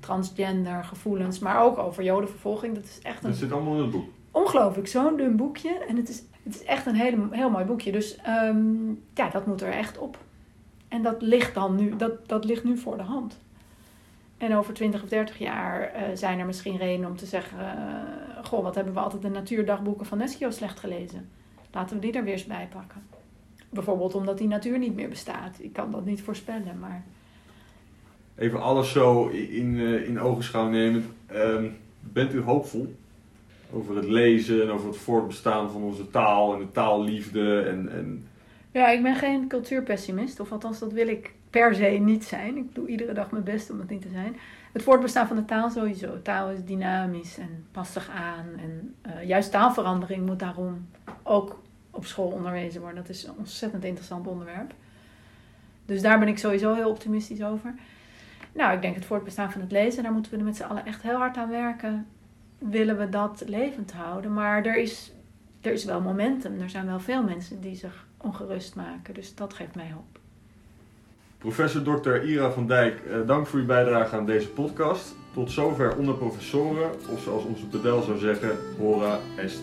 transgender 0.00 0.84
gevoelens, 0.84 1.38
maar 1.38 1.62
ook 1.62 1.78
over 1.78 2.02
jodenvervolging. 2.02 2.74
Dat 2.74 2.84
is 2.84 2.98
echt 3.02 3.24
een 3.24 3.30
Dat 3.30 3.38
zit 3.38 3.52
allemaal 3.52 3.74
in 3.74 3.82
het 3.82 3.90
boek. 3.90 4.08
Ongelooflijk 4.36 4.88
zo'n 4.88 5.16
dun 5.16 5.36
boekje. 5.36 5.84
En 5.88 5.96
het 5.96 6.08
is, 6.08 6.22
het 6.42 6.54
is 6.54 6.64
echt 6.64 6.86
een 6.86 6.94
hele, 6.94 7.28
heel 7.30 7.50
mooi 7.50 7.64
boekje. 7.64 7.92
Dus 7.92 8.16
ehm, 8.16 8.88
ja, 9.14 9.28
dat 9.28 9.46
moet 9.46 9.62
er 9.62 9.72
echt 9.72 9.98
op. 9.98 10.18
En 10.88 11.02
dat 11.02 11.22
ligt 11.22 11.54
dan 11.54 11.76
nu, 11.76 11.96
dat, 11.96 12.28
dat 12.28 12.44
ligt 12.44 12.64
nu 12.64 12.78
voor 12.78 12.96
de 12.96 13.02
hand. 13.02 13.38
En 14.38 14.56
over 14.56 14.74
20 14.74 15.02
of 15.02 15.08
30 15.08 15.38
jaar 15.38 15.82
eh, 15.82 16.02
zijn 16.14 16.38
er 16.38 16.46
misschien 16.46 16.76
redenen 16.76 17.10
om 17.10 17.16
te 17.16 17.26
zeggen: 17.26 17.58
eh, 17.58 18.44
Goh, 18.44 18.62
wat 18.62 18.74
hebben 18.74 18.94
we 18.94 19.00
altijd 19.00 19.22
de 19.22 19.28
natuurdagboeken 19.28 20.06
van 20.06 20.18
Neschio 20.18 20.50
slecht 20.50 20.78
gelezen? 20.78 21.28
Laten 21.72 21.96
we 21.96 22.02
die 22.02 22.12
er 22.12 22.24
weer 22.24 22.32
eens 22.32 22.44
bij 22.44 22.68
pakken. 22.72 23.02
Bijvoorbeeld 23.70 24.14
omdat 24.14 24.38
die 24.38 24.48
natuur 24.48 24.78
niet 24.78 24.94
meer 24.94 25.08
bestaat. 25.08 25.56
Ik 25.58 25.72
kan 25.72 25.90
dat 25.90 26.04
niet 26.04 26.22
voorspellen, 26.22 26.78
maar 26.78 27.04
Even 28.34 28.62
alles 28.62 28.92
zo 28.92 29.26
in, 29.26 29.78
eh, 29.78 30.08
in 30.08 30.20
ogenschouw 30.20 30.68
nemen. 30.68 31.04
Ehm, 31.26 31.68
bent 32.00 32.34
u 32.34 32.40
hoopvol 32.42 32.94
over 33.72 33.96
het 33.96 34.04
lezen 34.04 34.62
en 34.62 34.70
over 34.70 34.88
het 34.88 34.96
voortbestaan 34.96 35.70
van 35.70 35.82
onze 35.82 36.10
taal 36.10 36.52
en 36.52 36.58
de 36.58 36.72
taalliefde? 36.72 37.60
En, 37.60 37.88
en 37.92 38.26
Ja, 38.70 38.88
ik 38.88 39.02
ben 39.02 39.14
geen 39.14 39.48
cultuurpessimist, 39.48 40.40
of 40.40 40.52
althans 40.52 40.78
dat 40.78 40.92
wil 40.92 41.08
ik 41.08 41.34
per 41.50 41.74
se 41.74 41.84
niet 41.84 42.24
zijn. 42.24 42.56
Ik 42.56 42.74
doe 42.74 42.88
iedere 42.88 43.12
dag 43.12 43.30
mijn 43.30 43.44
best 43.44 43.70
om 43.70 43.78
het 43.78 43.88
niet 43.88 44.02
te 44.02 44.08
zijn. 44.08 44.36
Het 44.72 44.82
voortbestaan 44.82 45.26
van 45.26 45.36
de 45.36 45.44
taal 45.44 45.70
sowieso. 45.70 46.22
Taal 46.22 46.50
is 46.50 46.64
dynamisch 46.64 47.38
en 47.38 47.66
past 47.72 47.92
zich 47.92 48.10
aan. 48.10 48.46
En 48.58 48.94
eh, 49.02 49.28
juist 49.28 49.50
taalverandering 49.50 50.26
moet 50.26 50.38
daarom 50.38 50.88
ook 51.22 51.58
op 51.90 52.04
school 52.06 52.30
onderwezen 52.30 52.80
worden. 52.80 53.02
Dat 53.02 53.08
is 53.08 53.24
een 53.24 53.34
ontzettend 53.38 53.84
interessant 53.84 54.26
onderwerp. 54.26 54.74
Dus 55.86 56.02
daar 56.02 56.18
ben 56.18 56.28
ik 56.28 56.38
sowieso 56.38 56.74
heel 56.74 56.90
optimistisch 56.90 57.42
over. 57.42 57.74
Nou, 58.52 58.74
ik 58.74 58.82
denk 58.82 58.94
het 58.94 59.04
voortbestaan 59.04 59.52
van 59.52 59.60
het 59.60 59.72
lezen, 59.72 60.02
daar 60.02 60.12
moeten 60.12 60.38
we 60.38 60.44
met 60.44 60.56
z'n 60.56 60.62
allen 60.62 60.86
echt 60.86 61.02
heel 61.02 61.16
hard 61.16 61.36
aan 61.36 61.50
werken. 61.50 62.06
Willen 62.58 62.98
we 62.98 63.08
dat 63.08 63.42
levend 63.46 63.92
houden? 63.92 64.32
Maar 64.32 64.64
er 64.64 64.76
is, 64.76 65.12
er 65.60 65.72
is 65.72 65.84
wel 65.84 66.00
momentum. 66.00 66.60
Er 66.60 66.70
zijn 66.70 66.86
wel 66.86 67.00
veel 67.00 67.22
mensen 67.22 67.60
die 67.60 67.76
zich 67.76 68.06
ongerust 68.16 68.74
maken. 68.74 69.14
Dus 69.14 69.34
dat 69.34 69.54
geeft 69.54 69.74
mij 69.74 69.90
hoop. 69.94 70.18
Professor 71.38 71.82
Dr. 71.82 72.22
Ira 72.22 72.50
van 72.50 72.66
Dijk, 72.66 73.00
eh, 73.00 73.26
dank 73.26 73.46
voor 73.46 73.58
uw 73.58 73.66
bijdrage 73.66 74.16
aan 74.16 74.26
deze 74.26 74.48
podcast. 74.48 75.14
Tot 75.34 75.50
zover 75.50 75.96
onder 75.96 76.14
professoren, 76.14 76.90
of 77.10 77.20
zoals 77.20 77.44
onze 77.44 77.66
pedel 77.66 78.02
zou 78.02 78.18
zeggen, 78.18 78.56
hora 78.78 79.18
est. 79.36 79.62